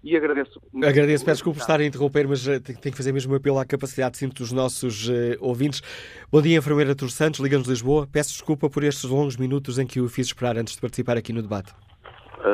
[0.07, 0.61] e agradeço.
[0.77, 3.59] Agradeço, peço desculpa por estar a interromper, mas uh, tenho que fazer mesmo um apelo
[3.59, 5.83] à capacidade de cinto dos nossos uh, ouvintes.
[6.31, 8.07] Bom dia, enfermeira Tur Santos, Liga-nos de Lisboa.
[8.07, 11.33] Peço desculpa por estes longos minutos em que o fiz esperar antes de participar aqui
[11.33, 11.75] no debate.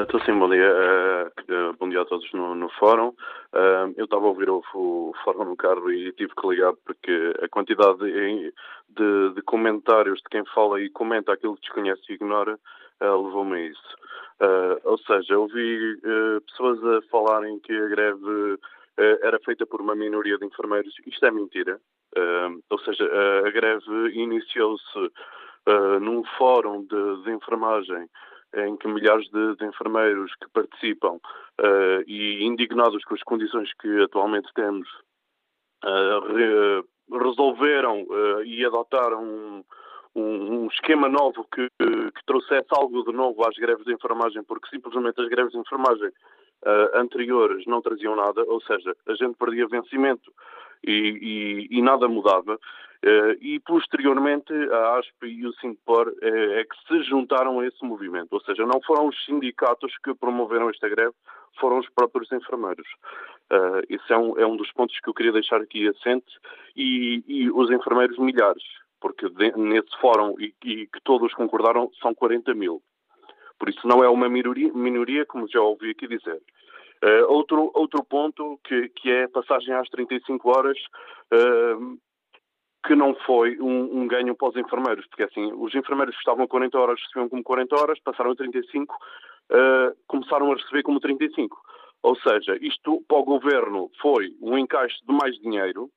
[0.03, 0.67] Estou uh, sim, bom dia.
[0.67, 3.09] Uh, bom dia a todos no, no fórum.
[3.53, 7.35] Uh, eu estava a ouvir o, o, fórum no carro e tive que ligar porque
[7.43, 8.55] a quantidade de,
[8.97, 12.59] de, de comentários de quem fala e comenta aquilo que desconhece e ignora
[13.03, 13.97] levou-me a isso.
[14.43, 18.59] Uh, ou seja, ouvi uh, pessoas a falarem que a greve uh,
[19.23, 20.93] era feita por uma minoria de enfermeiros.
[21.07, 21.81] Isto é mentira.
[22.69, 23.09] ou seja,
[23.47, 25.13] a greve iniciou-se
[26.01, 28.09] num fórum de, de, enfermagem
[28.55, 31.19] em que milhares de, de enfermeiros que participam
[32.07, 34.89] e indignados com as condições que atualmente temos
[35.83, 36.85] re,
[37.19, 38.05] resolveram
[38.45, 39.65] e adotaram
[40.15, 45.21] um, esquema novo que, que, trouxesse algo de novo às greves de enfermagem, porque simplesmente
[45.21, 50.33] as greves de enfermagem uh, anteriores não traziam nada, ou seja, a gente perdia vencimento
[50.85, 52.59] e, e, e nada mudava.
[53.05, 57.85] Uh, e posteriormente a ASP e o Sindpor uh, é que se juntaram a esse
[57.85, 61.15] movimento, ou seja, não foram os sindicatos que promoveram esta greve,
[61.59, 62.87] foram os próprios enfermeiros.
[63.51, 66.33] Uh, esse é um, é um dos pontos que eu queria deixar aqui assente
[66.77, 68.63] e, e os enfermeiros milhares
[69.03, 72.81] porque de, nesse fórum, e, e, que todos concordaram, são 40 mil.
[73.59, 76.41] Por isso não é uma minoria, minoria como já ouvi aqui dizer.
[77.05, 80.79] Uh, outro, outro ponto que, que é a passagem às 35 horas,
[81.35, 81.99] uh,
[82.87, 86.45] que não foi um, um, ganho para os enfermeiros, porque assim, os enfermeiros que estavam
[86.45, 88.99] a 40 horas recebiam como 40 horas, passaram a 35, uh,
[89.51, 91.61] eh, começaram a receber como 35.
[92.03, 95.91] Ou seja, isto para o governo foi um encaixe de mais dinheiro,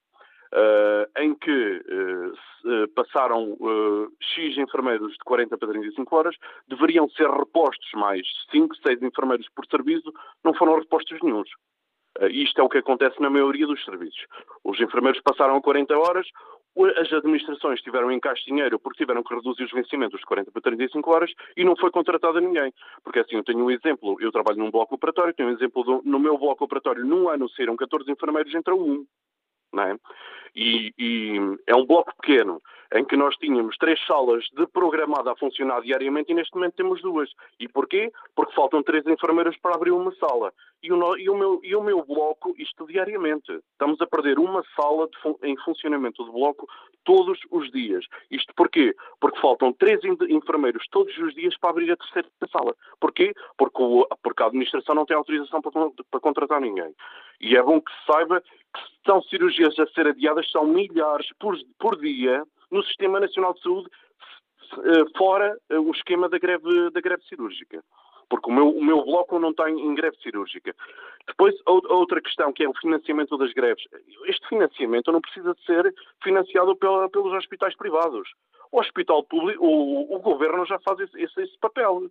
[0.56, 6.36] Uh, em que uh, passaram uh, X enfermeiros de 40 para 35 horas,
[6.70, 10.14] deveriam ser repostos mais 5, 6 enfermeiros por serviço,
[10.46, 11.50] não foram repostos nenhums.
[12.30, 14.26] isto é o que acontece na maioria dos serviços.
[14.64, 16.26] Os enfermeiros passaram a 40 horas,
[16.98, 20.62] as administrações tiveram em caixa dinheiro porque tiveram que reduzir os vencimentos de 40 para
[20.62, 22.74] 35 horas e não foi contratado a ninguém.
[23.04, 26.02] Porque assim, eu tenho um exemplo, eu trabalho num bloco operatório, tenho um exemplo do,
[26.04, 29.06] no meu bloco operatório, num ano saíram 14 enfermeiros, entrou um.
[29.78, 29.96] É?
[30.56, 31.38] E, e,
[31.68, 32.62] é um bloco pequeno,
[32.94, 37.02] em que nós tínhamos três salas de programada a funcionar diariamente e neste momento temos
[37.02, 37.30] duas.
[37.60, 38.12] E porquê?
[38.36, 40.54] Porque faltam três enfermeiras para abrir uma sala.
[40.84, 43.52] E o, e o, meu, e o meu bloco, isto diariamente.
[43.72, 45.10] Estamos a perder uma sala
[45.44, 46.68] em funcionamento do bloco
[47.04, 48.06] todos os dias.
[48.30, 48.96] Isto porquê?
[49.20, 52.76] Porque faltam três enfermeiros todos os dias para abrir a terceira sala.
[53.00, 53.34] Porquê?
[53.58, 55.72] Porque, o, porque a administração não tem autorização para,
[56.12, 56.94] para contratar ninguém.
[57.42, 61.58] E é bom que se saiba que são cirurgias a ser adiadas, são milhares por,
[61.80, 63.90] por dia no Sistema Nacional de Saúde,
[64.84, 67.84] eh, fora eh, o esquema da greve, da greve cirúrgica.
[68.28, 70.76] Porque o meu, o meu bloco não está em greve cirúrgica.
[71.28, 73.84] Depois, outra questão, que é o financiamento das greves.
[74.26, 75.94] Este financiamento não precisa de ser
[76.24, 78.28] financiado pela, pelos hospitais privados.
[78.72, 82.10] O hospital público, o, o governo já faz esse, esse, esse papel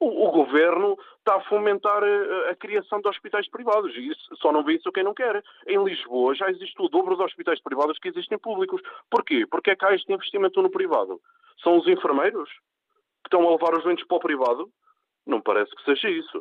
[0.00, 4.52] o, o, governo está a fomentar a, a, criação de hospitais privados e isso, só
[4.52, 5.42] não vê isso quem não quer.
[5.66, 8.80] Em Lisboa já existe o dobro de hospitais privados que existem públicos.
[9.10, 9.46] Porquê?
[9.46, 11.20] Porque é que há este investimento no privado?
[11.62, 14.70] São os enfermeiros que estão a levar os doentes para o privado?
[15.26, 16.38] Não parece que seja isso.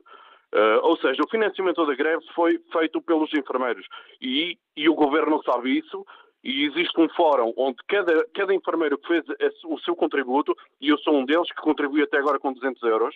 [0.53, 3.85] Uh, ou seja, o financiamento da greve foi feito pelos enfermeiros
[4.21, 6.05] e, e o governo sabe isso
[6.43, 9.25] e existe um fórum onde cada, cada enfermeiro que fez
[9.65, 13.15] o seu contributo, e eu sou um deles que contribui até agora com 200 euros,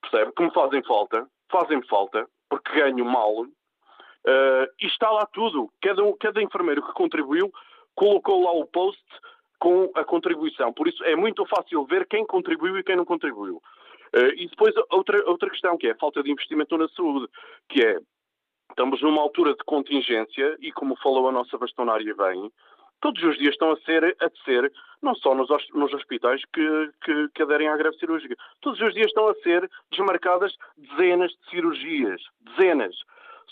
[0.00, 0.32] percebe?
[0.32, 5.70] Que me fazem falta, fazem falta, porque ganho mal, uh, e está lá tudo.
[5.80, 7.52] Cada, cada enfermeiro que contribuiu
[7.94, 9.02] colocou lá o post
[9.58, 10.72] com a contribuição.
[10.72, 13.56] Por isso é muito fácil ver quem contribuiu e quem não contribuiu.
[14.14, 17.28] Uh, e depois outra, outra questão, que é a falta de investimento na saúde,
[17.68, 17.98] que é,
[18.70, 22.50] estamos numa altura de contingência e como falou a nossa bastonária bem,
[23.00, 24.72] todos os dias estão a ser a descer,
[25.02, 29.06] não só nos, nos hospitais que, que, que, aderem à greve cirúrgica, todos os dias
[29.06, 32.96] estão a ser desmarcadas dezenas de cirurgias, dezenas.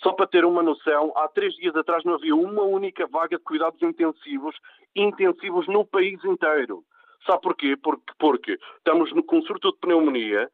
[0.03, 3.45] Só para ter uma noção, há três dias atrás não havia uma única vaga de
[3.45, 4.55] cuidados intensivos,
[4.95, 6.85] intensivos no país inteiro.
[7.25, 7.77] Sabe porquê?
[7.77, 10.51] Porque, porque estamos no, com surto de pneumonia,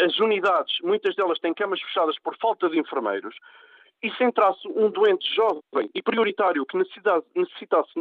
[0.00, 3.36] as unidades, muitas delas têm camas fechadas por falta de enfermeiros,
[4.02, 7.92] e se entrasse um doente jovem e prioritário que necessitasse, necessitasse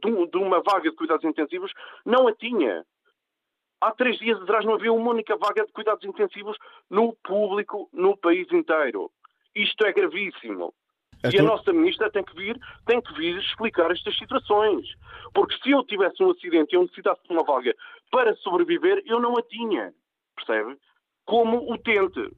[0.00, 1.72] de uma vaga de cuidados intensivos,
[2.04, 2.84] não a tinha.
[3.80, 6.56] Há três dias atrás não havia uma única vaga de cuidados intensivos
[6.90, 9.10] no público no país inteiro.
[9.54, 10.74] Isto é gravíssimo.
[11.22, 14.86] É e a nossa ministra tem que vir, tem que vir explicar estas situações.
[15.34, 17.74] Porque se eu tivesse um acidente e eu necessitasse de uma vaga
[18.10, 19.92] para sobreviver, eu não a tinha.
[20.36, 20.76] Percebe?
[21.24, 22.30] Como utente.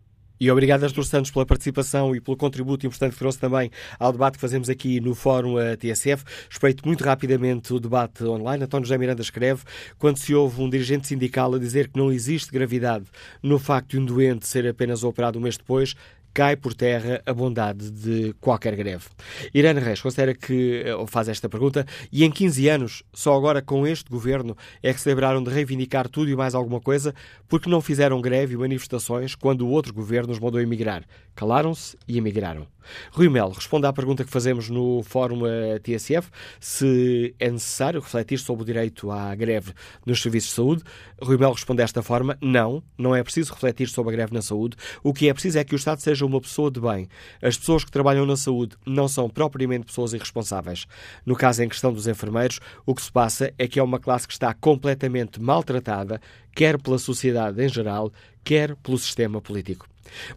[0.43, 4.37] E obrigado, Artur Santos, pela participação e pelo contributo importante que trouxe também ao debate
[4.37, 6.25] que fazemos aqui no Fórum TSF.
[6.49, 8.65] Respeito muito rapidamente o debate online.
[8.65, 9.65] António José Miranda escreve
[9.99, 13.05] quando se ouve um dirigente sindical a dizer que não existe gravidade
[13.43, 15.95] no facto de um doente ser apenas operado um mês depois,
[16.33, 19.07] cai por terra a bondade de qualquer greve.
[19.53, 23.87] Irene Reis considera que, ou faz esta pergunta, e em 15 anos, só agora com
[23.87, 27.15] este governo, é que se lembraram de reivindicar tudo e mais alguma coisa,
[27.49, 31.05] porque não fizeram greve e manifestações quando o outro governo os mandou emigrar.
[31.35, 32.67] Calaram-se e emigraram.
[33.13, 36.29] Rui Melo responde à pergunta que fazemos no Fórum eh, TSF,
[36.59, 39.73] se é necessário refletir sobre o direito à greve
[40.07, 40.83] nos serviços de saúde.
[41.21, 44.77] Rui Melo responde desta forma, não, não é preciso refletir sobre a greve na saúde.
[45.03, 47.09] O que é preciso é que o Estado seja uma pessoa de bem.
[47.43, 50.87] As pessoas que trabalham na saúde não são propriamente pessoas irresponsáveis.
[51.25, 54.27] No caso em questão dos enfermeiros, o que se passa é que é uma classe
[54.27, 56.21] que está completamente maltratada,
[56.55, 58.13] quer pela sociedade em geral,
[58.45, 59.90] quer pelo sistema político.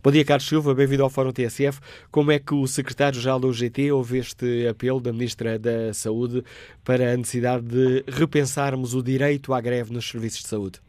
[0.03, 1.79] Bom dia, Carlos Silva, bem-vindo ao Fórum TSF.
[2.11, 6.43] Como é que o secretário-geral do UGT ouve este apelo da Ministra da Saúde
[6.83, 10.79] para a necessidade de repensarmos o direito à greve nos serviços de saúde?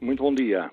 [0.00, 0.70] Muito bom dia.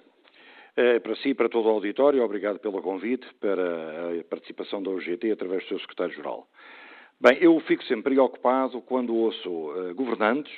[0.75, 5.31] É, para si para todo o auditório, obrigado pelo convite para a participação da UGT
[5.31, 6.47] através do seu secretário-geral.
[7.19, 10.53] Bem, eu fico sempre preocupado quando ouço uh, governantes,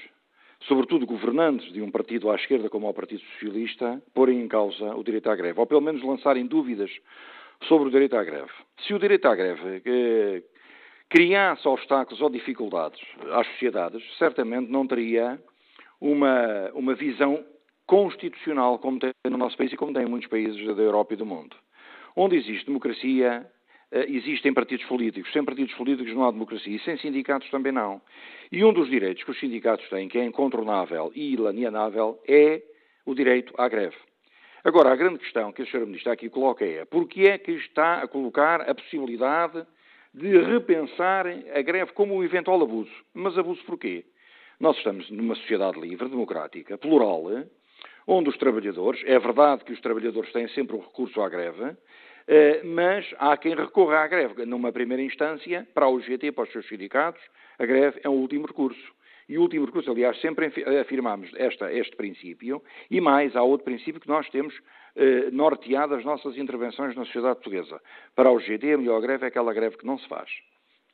[0.61, 5.03] sobretudo governantes de um partido à esquerda como o Partido Socialista, porem em causa o
[5.03, 6.91] direito à greve, ou pelo menos lançarem dúvidas
[7.67, 8.51] sobre o direito à greve.
[8.79, 10.43] Se o direito à greve eh,
[11.09, 12.99] criasse obstáculos ou dificuldades
[13.31, 15.39] às sociedades, certamente não teria
[15.99, 17.43] uma, uma visão
[17.85, 21.17] constitucional como tem no nosso país e como tem em muitos países da Europa e
[21.17, 21.55] do mundo.
[22.15, 23.49] Onde existe democracia,
[23.91, 25.31] existem partidos políticos.
[25.31, 28.01] Sem partidos políticos não há democracia e sem sindicatos também não.
[28.51, 32.61] E um dos direitos que os sindicatos têm, que é incontornável e inalienável, é
[33.05, 33.95] o direito à greve.
[34.63, 35.85] Agora, a grande questão que a Sra.
[35.85, 39.65] Ministra aqui coloca é por que é que está a colocar a possibilidade
[40.13, 42.91] de repensar a greve como um eventual abuso?
[43.13, 44.03] Mas abuso porquê?
[44.59, 47.23] Nós estamos numa sociedade livre, democrática, plural,
[48.07, 51.75] onde os trabalhadores, é verdade que os trabalhadores têm sempre o recurso à greve, eh,
[52.63, 54.45] mas há quem recorra à greve.
[54.45, 57.21] Numa primeira instância, para o GT, para os seus sindicatos,
[57.57, 58.95] a greve é um último recurso.
[59.29, 63.99] E o último recurso, aliás, sempre afirmamos esta, este princípio, e mais, há outro princípio
[63.99, 64.53] que nós temos
[64.95, 67.81] eh, norteado as nossas intervenções na sociedade portuguesa.
[68.15, 70.29] Para o GT, a melhor greve é aquela greve que não se faz.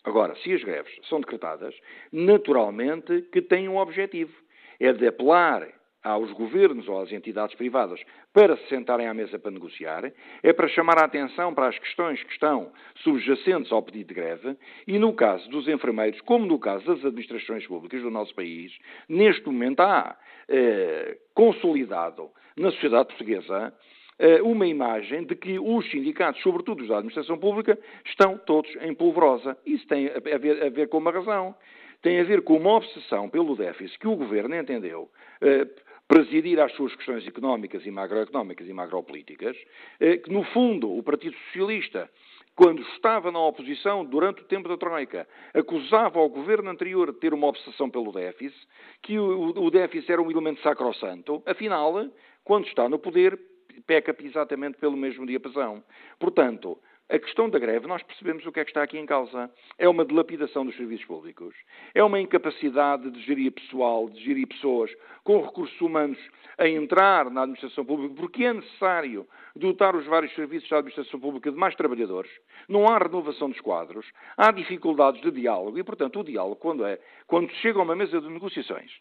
[0.03, 1.75] Agora, se as greves são decretadas,
[2.11, 4.33] naturalmente que têm um objetivo.
[4.79, 5.67] É de apelar
[6.03, 8.01] aos governos ou às entidades privadas
[8.33, 10.11] para se sentarem à mesa para negociar,
[10.43, 14.57] é para chamar a atenção para as questões que estão subjacentes ao pedido de greve
[14.85, 18.77] e, no caso dos enfermeiros, como no caso das administrações públicas do nosso país,
[19.07, 20.17] neste momento há
[20.49, 23.73] eh, consolidado na sociedade portuguesa
[24.19, 28.93] eh, uma imagem de que os sindicatos, sobretudo os da administração pública, estão todos em
[28.93, 29.57] polvorosa.
[29.65, 31.55] Isso tem a ver, a ver com uma razão
[32.03, 35.09] tem a ver com uma obsessão pelo déficit que o governo entendeu
[35.41, 35.65] eh,
[36.13, 39.57] presidir às suas questões económicas e macroeconómicas e macropolíticas,
[39.99, 42.07] eh, que no fundo o Partido Socialista
[42.55, 47.33] quando estava na oposição durante o tempo da Troika, acusava o governo anterior de ter
[47.33, 48.67] uma obsessão pelo déficit,
[49.01, 51.95] que o, déficit era um elemento sacrossanto, afinal,
[52.43, 53.39] quando está no poder,
[53.87, 55.83] peca exatamente pelo mesmo diapasão.
[56.19, 56.77] Portanto,
[57.09, 59.51] a questão da greve, nós percebemos o que é que está aqui em causa.
[59.77, 61.53] É uma dilapidação dos serviços públicos.
[61.93, 64.89] É uma incapacidade de gerir pessoal, de gerir pessoas
[65.23, 66.17] com recursos humanos
[66.57, 71.51] a entrar na administração pública, porque é necessário dotar os vários serviços da administração pública
[71.51, 72.31] de mais trabalhadores.
[72.67, 74.05] Não há renovação dos quadros.
[74.37, 76.99] Há dificuldades de diálogo e, portanto, o diálogo, quando é?
[77.27, 78.91] Quando chega a uma mesa de negociações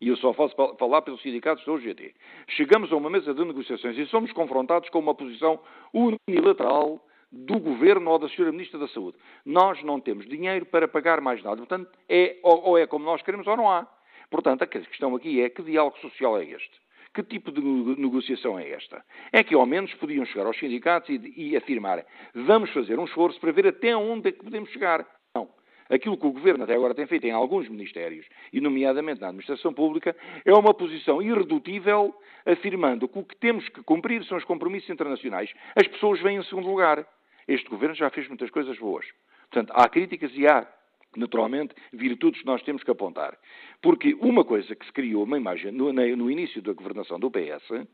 [0.00, 2.14] e eu só posso falar pelos sindicatos da UGT,
[2.48, 5.60] chegamos a uma mesa de negociações e somos confrontados com uma posição
[5.92, 8.50] unilateral do Governo ou da Sra.
[8.50, 9.18] Ministra da Saúde.
[9.44, 11.56] Nós não temos dinheiro para pagar mais nada.
[11.56, 13.86] Portanto, é, ou, é como nós queremos ou não há.
[14.30, 16.80] Portanto, a questão aqui é que diálogo social é este?
[17.14, 19.04] Que tipo de negociação é esta?
[19.32, 22.04] É que ao menos podiam chegar aos sindicatos e, e afirmar
[22.34, 25.06] vamos fazer um esforço para ver até onde é que podemos chegar.
[25.90, 29.72] Aquilo que o Governo até agora tem feito em alguns ministérios, e nomeadamente na administração
[29.72, 34.90] pública, é uma posição irredutível, afirmando que o que temos que cumprir são os compromissos
[34.90, 35.52] internacionais.
[35.74, 37.06] As pessoas vêm em segundo lugar.
[37.46, 39.06] Este Governo já fez muitas coisas boas.
[39.50, 40.66] Portanto, há críticas e há
[41.16, 43.36] naturalmente, virtudes que nós temos que apontar.
[43.82, 47.86] Porque uma coisa que se criou, uma imagem, no, no, início da governação do PS,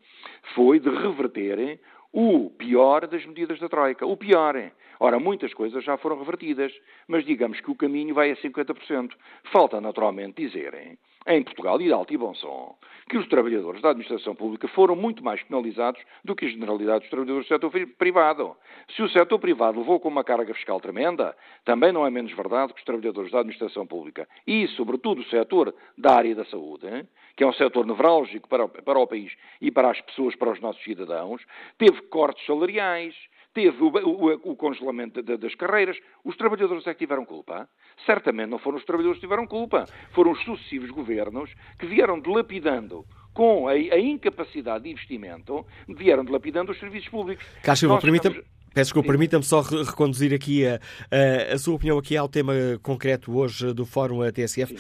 [0.54, 1.80] foi de reverter
[2.12, 4.06] o pior das medidas da Troika.
[4.06, 4.54] O pior.
[5.00, 6.72] Ora, muitas coisas já foram revertidas,
[7.08, 9.12] mas digamos que o caminho vai a 50%.
[9.52, 12.76] Falta, naturalmente, dizerem em Portugal e de alto e bom som,
[13.08, 17.10] que os trabalhadores da administração pública foram muito mais penalizados do que a generalidade dos
[17.10, 18.56] trabalhadores do setor privado.
[18.94, 21.34] Se o setor privado levou com uma carga fiscal tremenda,
[21.64, 25.74] também não é menos verdade que os trabalhadores da administração pública e, sobretudo, o setor
[25.96, 27.06] da área da saúde,
[27.36, 30.60] que é um setor nevrálgico para, para o país e para as pessoas, para os
[30.60, 31.42] nossos cidadãos,
[31.78, 33.14] teve cortes salariais,
[33.55, 35.97] teve o, o, o congelamento de, das carreiras.
[36.24, 37.68] Os trabalhadores é que tiveram culpa?
[38.05, 39.86] Certamente não foram os trabalhadores que tiveram culpa.
[40.12, 46.72] Foram os sucessivos governos que vieram dilapidando com a, a incapacidade de investimento, vieram dilapidando
[46.72, 47.44] os serviços públicos.
[47.76, 48.43] Silva, permita-me.
[48.74, 52.52] Peço desculpa, permita-me só reconduzir aqui a, a, a, sua opinião aqui ao tema
[52.82, 54.74] concreto hoje do Fórum TSF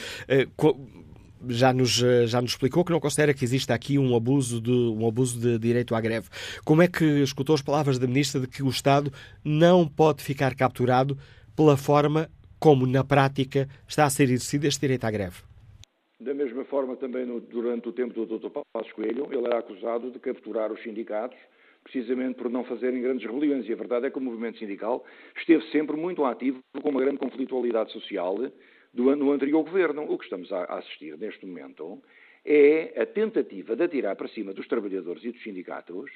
[1.48, 4.70] já nos, eh, já nos explicou que não considera que exista aqui um abuso, de,
[4.70, 6.28] um abuso de direito à greve.
[6.64, 9.10] Como é que escutou as palavras da Ministra de que o Estado
[9.44, 11.16] não pode ficar capturado
[11.56, 15.42] pela forma como, na prática, está a ser exercido este direito à greve?
[16.20, 18.48] Da mesma forma, também no, durante o tempo do Dr.
[18.72, 21.36] Passos Coelho, ele era acusado de capturar os sindicatos
[21.84, 23.68] precisamente por não fazerem grandes rebeliões.
[23.68, 25.04] E a verdade é que o movimento sindical
[25.36, 28.36] esteve sempre muito ativo, com uma grande conflitualidade social,
[28.94, 30.10] do, no anterior governo.
[30.10, 32.00] O que estamos a, assistir neste momento
[32.44, 36.10] é a tentativa de atirar para cima dos trabalhadores e dos sindicatos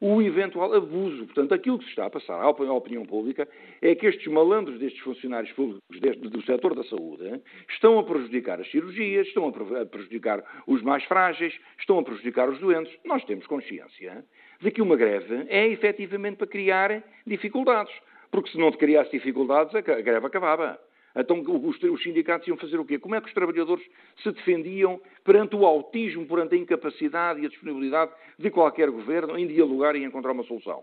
[0.00, 1.24] o eventual abuso.
[1.26, 3.48] Portanto, aquilo que se está a passar à opinião pública
[3.80, 8.60] é que estes malandros destes funcionários públicos deste, do setor da saúde estão a prejudicar
[8.60, 12.92] as cirurgias, estão a prejudicar os mais frágeis, estão a prejudicar os doentes.
[13.04, 14.24] Nós temos consciência
[14.60, 17.94] de que uma greve é efetivamente para criar dificuldades.
[18.30, 20.78] Porque se não criasse dificuldades, a greve acabava.
[21.16, 22.98] Então os, os, sindicatos iam fazer o quê?
[22.98, 23.84] Como é que os trabalhadores
[24.22, 29.46] se defendiam perante o autismo, perante a incapacidade e a disponibilidade de qualquer governo em
[29.46, 30.82] dialogar e encontrar uma solução?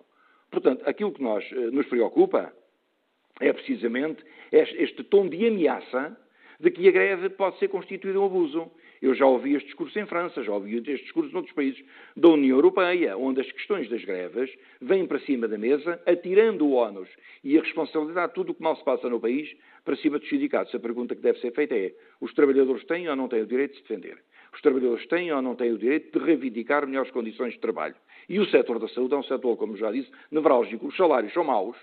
[0.50, 2.54] Portanto, aquilo que nós, eh, nos preocupa
[3.40, 6.18] é precisamente este, este tom de ameaça
[6.60, 8.72] de que a greve pode ser constituída um abuso.
[9.02, 11.84] Eu já ouvi este discurso em França, já ouvi este discurso noutros países
[12.16, 16.74] da União Europeia, onde as questões das greves vêm para cima da mesa, atirando o
[16.74, 17.10] ónus
[17.44, 19.52] e a responsabilidade de tudo o que mal se passa no país
[19.84, 20.76] para cima dos sindicatos.
[20.76, 23.72] A pergunta que deve ser feita é: os trabalhadores têm ou não têm o direito
[23.72, 24.20] de se defender?
[24.54, 27.96] Os trabalhadores têm ou não têm o direito de reivindicar melhores condições de trabalho?
[28.30, 30.88] E o setor da saúde é um setor, como já disse, nevrálgico.
[30.88, 31.76] Os salários são maus,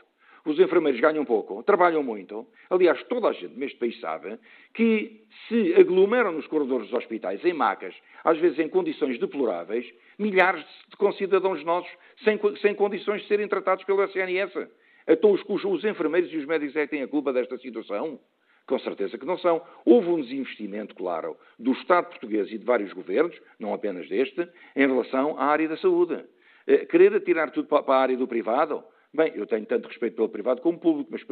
[0.51, 2.47] os enfermeiros ganham pouco, trabalham muito.
[2.71, 4.39] Aliás, toda a gente neste país sabe
[4.75, 7.95] que se aglomeram nos corredores dos hospitais, em macas,
[8.25, 9.87] às vezes em condições deploráveis,
[10.19, 11.91] milhares de concidadãos nossos
[12.25, 14.69] sem, sem condições de serem tratados pelo SNS.
[15.07, 18.21] Então os, os enfermeiros e os médicos é que têm a culpa desta situação?
[18.67, 19.63] Com certeza que não são.
[19.85, 24.47] Houve um desinvestimento, claro, do Estado português e de vários governos, não apenas deste,
[24.77, 26.23] em relação à área da saúde.
[26.67, 28.85] Eh, querer atirar tudo para a área do privado?
[29.15, 31.25] Bem, eu tenho tanto respeito pelo privado como público, mas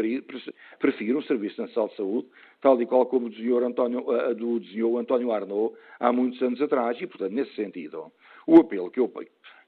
[0.78, 2.28] prefiro um Serviço Nacional de Saúde,
[2.62, 6.98] tal e qual como desenhou António, uh, do desenhou António Arnaud há muitos anos atrás.
[7.03, 8.11] E, portanto, nesse sentido,
[8.47, 9.12] o apelo que eu,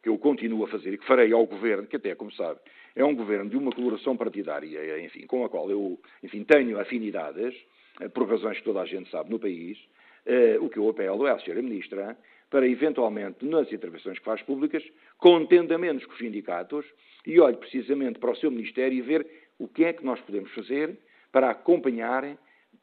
[0.03, 2.59] que eu continuo a fazer e que farei ao Governo, que até, como sabe,
[2.97, 7.55] é um governo de uma coloração partidária, enfim, com a qual eu, enfim, tenho afinidades,
[8.01, 9.79] eh, por razões que toda a gente sabe no país,
[10.25, 11.61] eh, o que eu apelo é à Sra.
[11.61, 12.17] Ministra
[12.51, 14.83] para, eventualmente, nas intervenções que faz públicas,
[15.19, 16.87] contenda menos com os sindicatos
[17.27, 19.27] e olhe precisamente para o seu Ministério e ver
[19.59, 20.97] o que é que nós podemos fazer
[21.33, 22.25] para acompanhar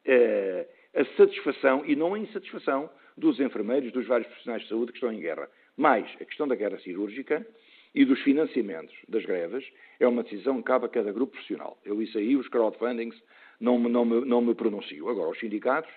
[0.06, 4.98] eh, a satisfação e não a insatisfação dos enfermeiros, dos vários profissionais de saúde que
[4.98, 5.49] estão em guerra.
[5.78, 7.45] Mais a questão da guerra cirúrgica
[7.94, 9.66] e dos financiamentos das greves
[9.99, 11.78] é uma decisão que cabe a cada grupo profissional.
[11.86, 13.16] Eu isso aí, os crowdfundings,
[13.60, 15.10] não me, não me, não me pronuncio.
[15.10, 15.91] Agora, os sindicatos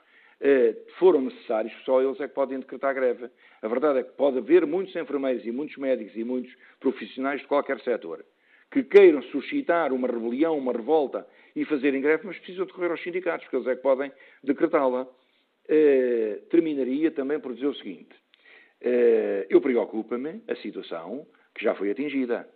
[0.99, 3.29] foram necessários, só eles é que podem decretar greve.
[3.61, 7.47] A verdade é que pode haver muitos enfermeiros e muitos médicos e muitos profissionais de
[7.47, 8.25] qualquer setor
[8.71, 13.45] que queiram suscitar uma rebelião, uma revolta e fazerem greve, mas precisam recorrer aos sindicatos,
[13.45, 14.13] porque eles é que podem
[14.43, 15.09] decretá-la.
[15.71, 18.15] Eh, terminaria também por dizer o seguinte:
[18.81, 22.49] eh, eu preocupa-me a situação que já foi atingida.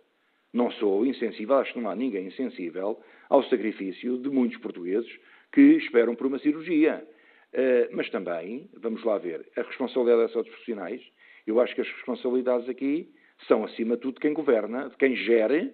[0.51, 2.99] Não sou insensível, acho que não há ninguém insensível
[3.29, 5.11] ao sacrifício de muitos portugueses
[5.51, 7.07] que esperam por uma cirurgia.
[7.53, 11.01] Uh, mas também, vamos lá ver, a responsabilidade é só dos profissionais.
[11.45, 13.13] Eu acho que as responsabilidades aqui
[13.47, 15.71] são, acima de tudo, de quem governa, de quem gere,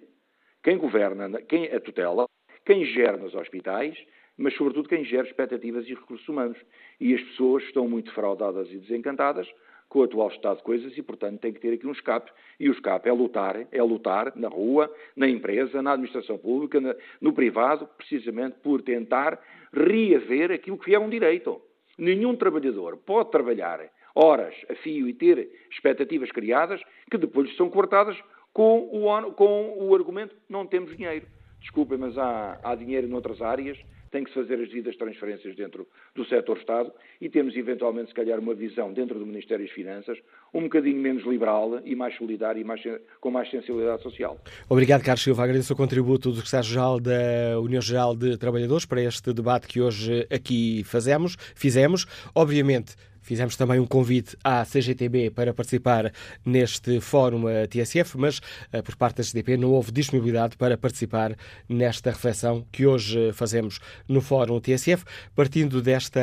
[0.62, 2.28] quem governa, quem a tutela,
[2.66, 3.96] quem gera nos hospitais,
[4.36, 6.58] mas sobretudo quem gera expectativas e recursos humanos.
[7.00, 9.48] E as pessoas estão muito fraudadas e desencantadas
[9.88, 12.30] com o atual estado de coisas e, portanto, tem que ter aqui um escape.
[12.58, 16.80] E o escape é lutar, é lutar na rua, na empresa, na administração pública,
[17.20, 19.40] no privado, precisamente por tentar
[19.72, 21.60] reaver aquilo que é um direito.
[22.00, 23.78] Nenhum trabalhador pode trabalhar
[24.14, 28.16] horas a fio e ter expectativas criadas que depois são cortadas
[28.54, 31.26] com o, com o argumento não temos dinheiro.
[31.60, 33.78] Desculpem, mas há, há dinheiro noutras áreas,
[34.10, 38.14] tem que se fazer as devidas transferências dentro do setor Estado e temos eventualmente, se
[38.14, 40.18] calhar, uma visão dentro do Ministério das Finanças
[40.52, 42.82] um bocadinho menos liberal e mais solidária e mais,
[43.20, 44.38] com mais sensibilidade social.
[44.68, 45.44] Obrigado, Carlos Silva.
[45.44, 50.26] Agradeço o contributo do Secretário-Geral da União Geral de Trabalhadores para este debate que hoje
[50.30, 52.06] aqui fazemos, fizemos.
[52.34, 56.12] Obviamente, Fizemos também um convite à CGTB para participar
[56.44, 58.40] neste fórum TSF, mas
[58.72, 61.34] eh, por parte da CGTB não houve disponibilidade para participar
[61.68, 66.20] nesta reflexão que hoje fazemos no fórum TSF, partindo desta,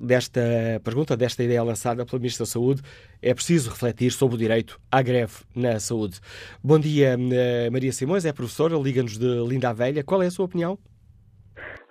[0.00, 0.40] desta
[0.82, 2.82] pergunta, desta ideia lançada pela Ministra da Saúde,
[3.22, 6.20] é preciso refletir sobre o direito à greve na saúde.
[6.62, 10.02] Bom dia, eh, Maria Simões, é professora, liga-nos de Linda Velha.
[10.02, 10.78] Qual é a sua opinião?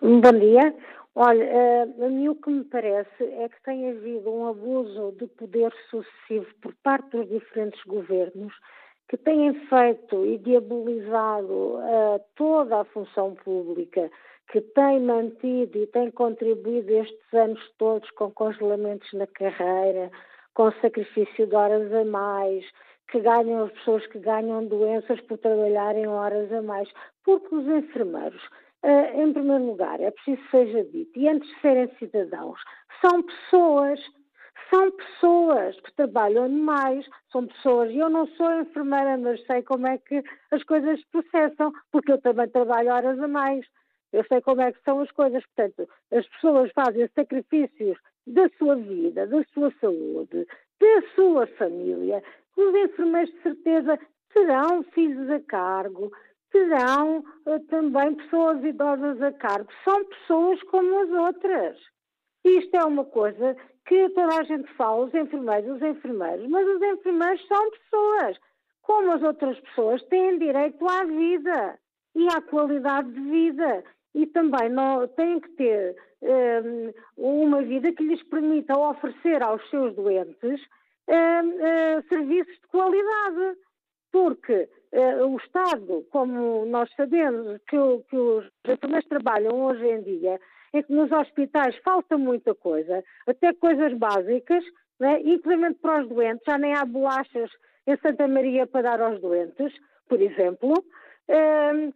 [0.02, 0.74] Bom dia.
[1.16, 5.28] Olha, eh, a mim o que me parece é que tem havido um abuso de
[5.28, 8.54] poder sucessivo por parte dos diferentes governos
[9.10, 14.10] que têm feito e diabolizado uh, toda a função pública,
[14.52, 20.12] que têm mantido e têm contribuído estes anos todos com congelamentos na carreira,
[20.54, 22.64] com sacrifício de horas a mais,
[23.12, 26.88] que ganham as pessoas que ganham doenças por trabalharem horas a mais,
[27.24, 28.42] porque os enfermeiros
[28.82, 32.60] Uh, em primeiro lugar, é preciso que seja dito, e antes de serem cidadãos,
[33.02, 34.00] são pessoas,
[34.70, 39.86] são pessoas que trabalham demais, são pessoas, e eu não sou enfermeira, mas sei como
[39.86, 43.66] é que as coisas se processam, porque eu também trabalho horas a mais.
[44.14, 48.76] Eu sei como é que são as coisas, portanto, as pessoas fazem sacrifícios da sua
[48.76, 50.48] vida, da sua saúde,
[50.80, 52.24] da sua família.
[52.56, 54.00] Os enfermeiros, de certeza,
[54.34, 56.12] terão filhos a cargo,
[56.52, 59.70] terão uh, também pessoas idosas a cargo.
[59.84, 61.78] São pessoas como as outras.
[62.44, 63.56] Isto é uma coisa
[63.86, 68.38] que toda a gente fala, os enfermeiros, os enfermeiros, mas os enfermeiros são pessoas.
[68.84, 71.80] Como as outras pessoas têm direito à vida
[72.16, 73.84] e à qualidade de vida.
[74.16, 79.68] E também não, têm que ter um, eh, uma vida que lhes permita oferecer aos
[79.70, 80.62] seus doentes
[81.08, 83.58] um, uh, serviços de qualidade.
[84.12, 87.78] Porque o Estado, como nós sabemos que,
[88.10, 90.40] que os enfermeiros trabalham hoje em dia,
[90.74, 94.64] em que nos hospitais falta muita coisa, até coisas básicas,
[95.00, 95.22] né?
[95.22, 97.50] inclusive para os doentes, já nem há bolachas
[97.88, 99.74] em Santa Maria para dar aos doentes,
[100.08, 100.74] por exemplo.
[101.28, 101.94] Uh,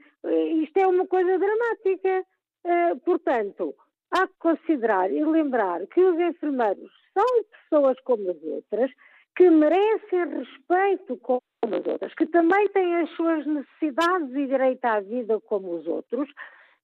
[0.63, 2.25] isto é uma coisa dramática.
[2.65, 3.75] Uh, portanto,
[4.11, 8.91] há que considerar e lembrar que os enfermeiros são pessoas como as outras,
[9.35, 11.41] que merecem respeito como
[11.71, 16.29] as outras, que também têm as suas necessidades e direito à vida como os outros,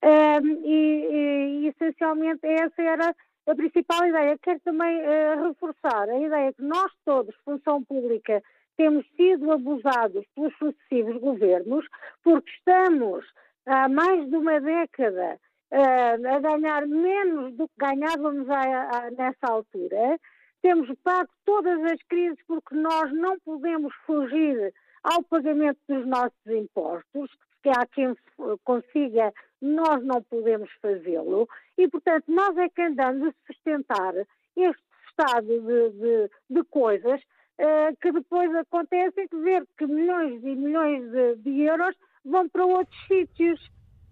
[0.03, 3.15] um, e, e, essencialmente essa era
[3.47, 4.37] a principal ideia.
[4.41, 8.41] Quero também uh, reforçar a ideia que nós todos, função pública,
[8.77, 11.85] temos sido abusados pelos sucessivos governos,
[12.23, 13.25] porque estamos
[13.65, 15.37] há mais de uma década
[15.71, 20.17] uh, a ganhar menos do que ganhávamos a, a, nessa altura
[20.61, 24.73] temos pago todas as crises porque nós não podemos fugir
[25.03, 27.31] ao pagamento dos nossos impostos,
[27.63, 28.15] que há quem
[28.63, 34.13] consiga, nós não podemos fazê-lo, e portanto nós é que andamos a sustentar
[34.55, 40.55] este estado de, de, de coisas uh, que depois acontecem, que ver que milhões e
[40.55, 43.59] milhões de, de euros vão para outros sítios.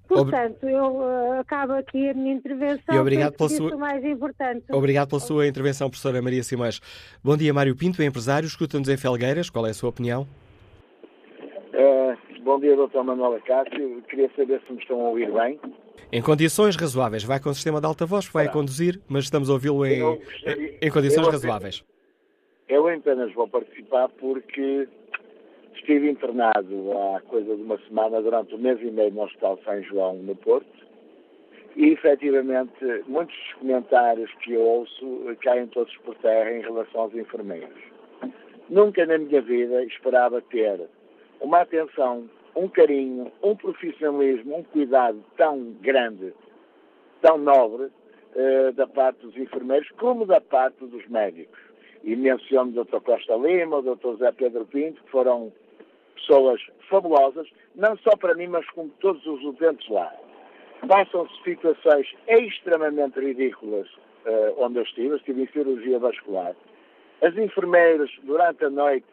[0.08, 2.96] Portanto, eu uh, acabo aqui a minha intervenção.
[2.96, 3.78] E obrigado pela sua...
[3.78, 4.64] mais importante.
[4.72, 6.80] Obrigado pela sua intervenção, professora Maria Simões.
[7.24, 9.50] Bom dia, Mário Pinto, empresário, escuta-nos em Felgueiras.
[9.50, 10.28] Qual é a sua opinião?
[11.74, 14.02] Uh, bom dia, doutor Manuela Cássio.
[14.10, 15.60] Queria saber se me estão a ouvir bem.
[16.12, 17.24] Em condições razoáveis.
[17.24, 20.00] Vai com o sistema de alta voz, vai a conduzir, mas estamos a ouvi-lo em,
[20.00, 20.78] gostaria...
[20.82, 21.84] em, condições eu razoáveis.
[22.70, 24.88] Eu apenas vou participar porque
[25.78, 29.82] Estive internado há coisa de uma semana durante um mês e meio no Hospital São
[29.84, 30.68] João, no Porto,
[31.76, 32.74] e efetivamente
[33.08, 37.78] muitos dos comentários que eu ouço caem todos por terra em relação aos enfermeiros.
[38.70, 40.90] Nunca na minha vida esperava ter
[41.40, 46.34] uma atenção, um carinho, um profissionalismo, um cuidado tão grande,
[47.22, 51.60] tão nobre uh, da parte dos enfermeiros como da parte dos médicos.
[52.04, 53.00] E menciono o Dr.
[53.00, 54.18] Costa Lima, o Dr.
[54.18, 55.54] Zé Pedro Pinto, que foram
[56.18, 60.14] pessoas fabulosas, não só para mim, mas como todos os utentes lá.
[60.88, 63.88] Passam-se situações extremamente ridículas
[64.26, 65.08] uh, onde eu estive.
[65.08, 66.56] Eu estive em cirurgia vascular.
[67.22, 69.08] As enfermeiras, durante a noite,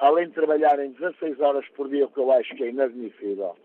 [0.00, 3.56] além de trabalharem 16 horas por dia, o que eu acho que é inadmissível,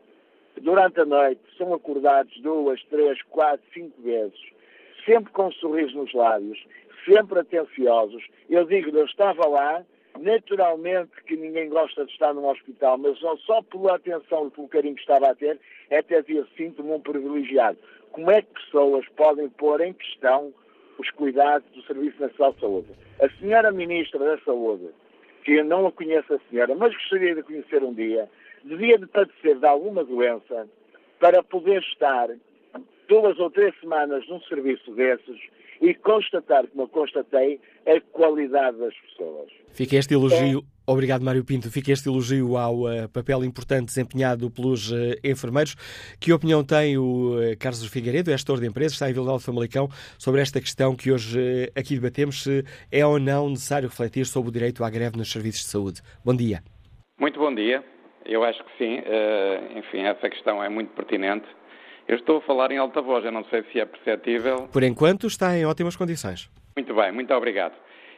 [0.61, 4.39] durante a noite são acordados duas, três, quatro, cinco vezes,
[5.05, 6.63] sempre com um sorriso nos lábios,
[7.05, 8.23] sempre atenciosos.
[8.49, 9.83] Eu digo, eu estava lá,
[10.19, 14.95] naturalmente que ninguém gosta de estar num hospital, mas só pela atenção e pelo carinho
[14.95, 15.59] que estava a ter,
[15.91, 17.77] até dizer, sinto-me um privilegiado.
[18.11, 20.53] Como é que pessoas podem pôr em questão
[20.97, 22.87] os cuidados do Serviço Nacional de Saúde?
[23.21, 24.89] A senhora Ministra da Saúde,
[25.43, 28.29] que eu não a conheço a senhora, mas gostaria de conhecer um dia,
[28.63, 30.67] devia de padecer de alguma doença
[31.19, 32.29] para poder estar
[33.07, 35.39] duas ou três semanas num serviço desses
[35.81, 39.49] e constatar, como eu constatei, a qualidade das pessoas.
[39.73, 40.59] Fica este elogio.
[40.59, 40.91] É.
[40.91, 41.71] Obrigado, Mário Pinto.
[41.71, 45.75] Fica este elogio ao uh, papel importante desempenhado pelos uh, enfermeiros.
[46.19, 49.43] Que opinião tem o uh, Carlos Figueiredo, é gestor de empresas, está em Vila de
[49.43, 49.87] Famalicão,
[50.19, 54.51] sobre esta questão que hoje aqui debatemos, se é ou não necessário refletir sobre o
[54.51, 56.01] direito à greve nos serviços de saúde.
[56.23, 56.59] Bom dia.
[57.19, 57.83] Muito bom dia.
[58.25, 59.01] Eu acho que sim.
[59.75, 61.47] enfim, essa questão é muito pertinente.
[62.11, 64.67] Eu estou a falar em alta voz, eu não sei se é perceptível.
[64.67, 66.51] Por enquanto está em ótimas condições.
[66.75, 67.71] Muito bem, muito obrigado.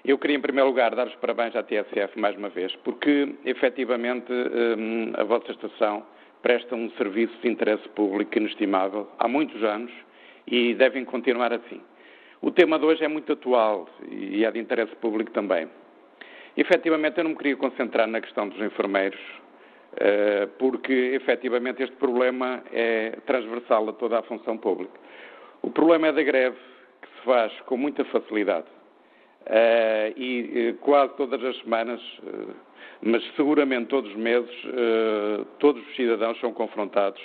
[0.04, 4.34] Eu queria, em primeiro lugar, dar os parabéns à TSF mais uma vez, porque, efetivamente,
[4.34, 6.04] hum, a vossa estação
[6.42, 9.92] presta um serviço de interesse público inestimável há muitos anos
[10.48, 11.80] e devem continuar assim.
[12.42, 15.70] O tema de hoje é muito atual e é de interesse público também.
[16.58, 19.20] Efetivamente, eu não me queria concentrar na questão dos enfermeiros,
[20.58, 25.00] porque efetivamente este problema é transversal a toda a função pública.
[25.62, 26.58] O problema é da greve,
[27.02, 28.68] que se faz com muita facilidade
[29.46, 32.02] eh, e eh, quase todas as semanas,
[33.02, 34.50] mas seguramente todos os meses,
[35.60, 37.22] todos os cidadãos são confrontados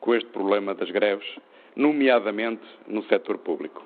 [0.00, 1.26] com este problema das greves,
[1.74, 3.82] nomeadamente no setor público.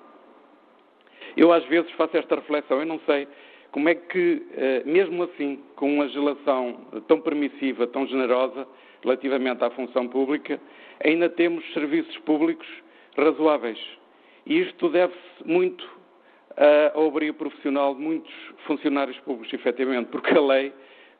[1.37, 3.29] Eu às vezes faço esta reflexão, eu não sei
[3.77, 8.67] como é que, eh, mesmo assim, com uma legislação tão permissiva, tão generosa,
[9.05, 10.59] relativamente à função pública,
[11.05, 12.67] ainda temos serviços públicos
[13.19, 13.79] razoáveis.
[14.47, 15.87] E isto deve-se muito
[16.95, 18.33] ao abrigo profissional de muitos
[18.67, 20.73] funcionários públicos, efetivamente, porque a lei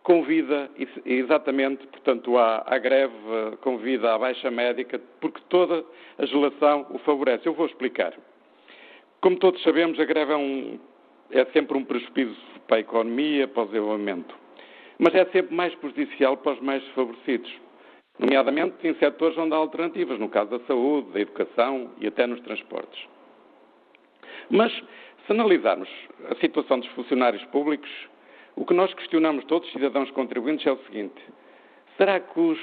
[0.03, 0.71] convida
[1.05, 3.13] exatamente, portanto, à, à, greve,
[3.61, 5.85] convida à baixa médica, porque toda
[6.17, 7.47] a legislação o favorece.
[7.47, 8.15] Eu vou explicar.
[9.21, 10.81] Como todos sabemos, a greve é um
[11.31, 12.37] é sempre um prejuízo
[12.67, 14.35] para a economia, para o desenvolvimento.
[14.99, 17.53] Mas é sempre mais prejudicial para os mais desfavorecidos,
[18.19, 22.41] nomeadamente em setores onde há alternativas, no caso da saúde, da educação e até nos
[22.41, 23.07] transportes.
[24.51, 25.89] Mas, se analisarmos
[26.31, 27.91] a situação dos funcionários públicos,
[28.55, 31.21] o que nós questionamos todos, cidadãos contribuintes, é o seguinte:
[31.99, 32.59] será que os,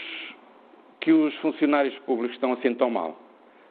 [0.99, 3.19] que os funcionários públicos estão assim tão mal?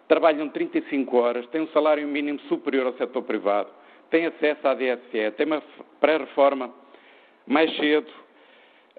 [0.06, 3.70] Trabalham 35 horas, têm um salário mínimo superior ao setor privado,
[4.12, 5.62] têm acesso à DSE, têm uma
[5.98, 6.72] pré-reforma
[7.46, 8.06] mais cedo,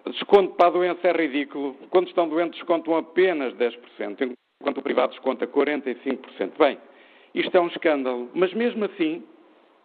[0.07, 1.75] desconto para a doença é ridículo.
[1.91, 6.57] Quando estão doentes, descontam apenas 10%, enquanto o privado desconta 45%.
[6.57, 6.79] Bem,
[7.35, 8.29] isto é um escândalo.
[8.33, 9.23] Mas mesmo assim,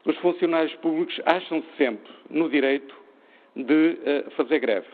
[0.07, 2.97] os funcionários públicos acham-se sempre no direito
[3.55, 4.89] de uh, fazer greve.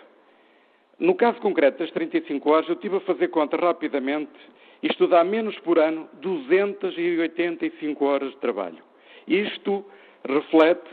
[0.98, 4.32] No caso concreto das 35 horas, eu estive a fazer conta rapidamente.
[4.82, 8.82] Isto dá menos por ano 285 horas de trabalho.
[9.26, 9.84] Isto
[10.26, 10.88] reflete,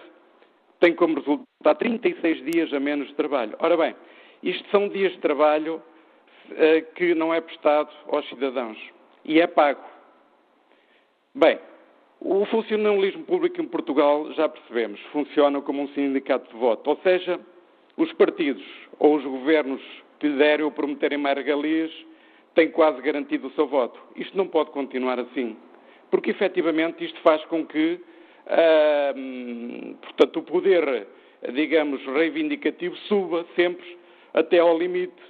[0.79, 3.55] tem como resultado 36 dias a menos de trabalho.
[3.59, 3.95] Ora bem,
[4.43, 8.77] isto são dias de trabalho uh, que não é prestado aos cidadãos
[9.23, 9.83] e é pago.
[11.33, 11.59] Bem,
[12.19, 17.39] o funcionalismo público em Portugal, já percebemos, funciona como um sindicato de voto, ou seja,
[17.97, 18.63] os partidos
[18.99, 19.81] ou os governos
[20.19, 21.91] que lhe derem ou prometerem mais regalias
[22.53, 23.99] têm quase garantido o seu voto.
[24.15, 25.57] Isto não pode continuar assim,
[26.09, 27.99] porque efetivamente isto faz com que
[30.01, 31.07] Portanto, o poder,
[31.53, 33.97] digamos, reivindicativo suba sempre
[34.33, 35.21] até ao limite,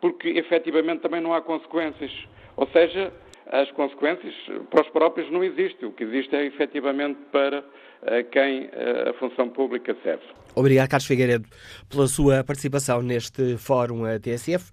[0.00, 2.12] porque efetivamente também não há consequências.
[2.56, 3.12] Ou seja,
[3.50, 4.34] as consequências
[4.70, 5.88] para os próprios não existem.
[5.88, 10.22] O que existe é efetivamente para uh, quem uh, a função pública serve.
[10.54, 11.48] Obrigado, Carlos Figueiredo,
[11.88, 14.70] pela sua participação neste fórum TSF.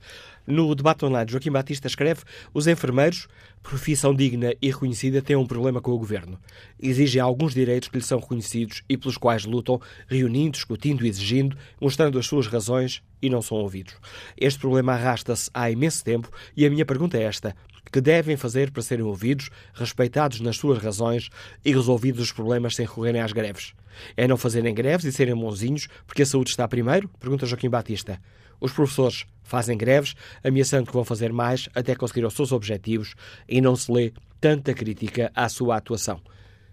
[0.47, 2.21] No debate online, Joaquim Batista escreve:
[2.53, 3.27] os enfermeiros,
[3.61, 6.39] profissão digna e reconhecida, têm um problema com o governo.
[6.81, 11.57] Exigem alguns direitos que lhes são reconhecidos e pelos quais lutam, reunindo, discutindo e exigindo,
[11.81, 13.95] mostrando as suas razões e não são ouvidos.
[14.37, 17.53] Este problema arrasta-se há imenso tempo e a minha pergunta é esta:
[17.91, 21.29] que devem fazer para serem ouvidos, respeitados nas suas razões
[21.65, 23.73] e resolvidos os problemas sem recorrerem às greves?
[24.15, 27.09] É não fazerem greves e serem bonzinhos porque a saúde está primeiro?
[27.19, 28.17] Pergunta Joaquim Batista.
[28.59, 33.15] Os professores fazem greves, ameaçando que vão fazer mais até conseguir os seus objetivos
[33.47, 36.21] e não se lê tanta crítica à sua atuação.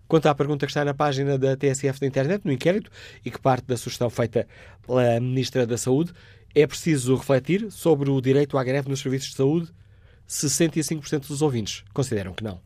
[0.06, 2.90] Quanto à pergunta que está na página da TSF da internet, no inquérito,
[3.24, 4.46] e que parte da sugestão feita
[4.86, 6.12] pela Ministra da Saúde,
[6.54, 9.72] é preciso refletir sobre o direito à greve nos serviços de saúde?
[10.28, 12.60] 65% dos ouvintes consideram que não.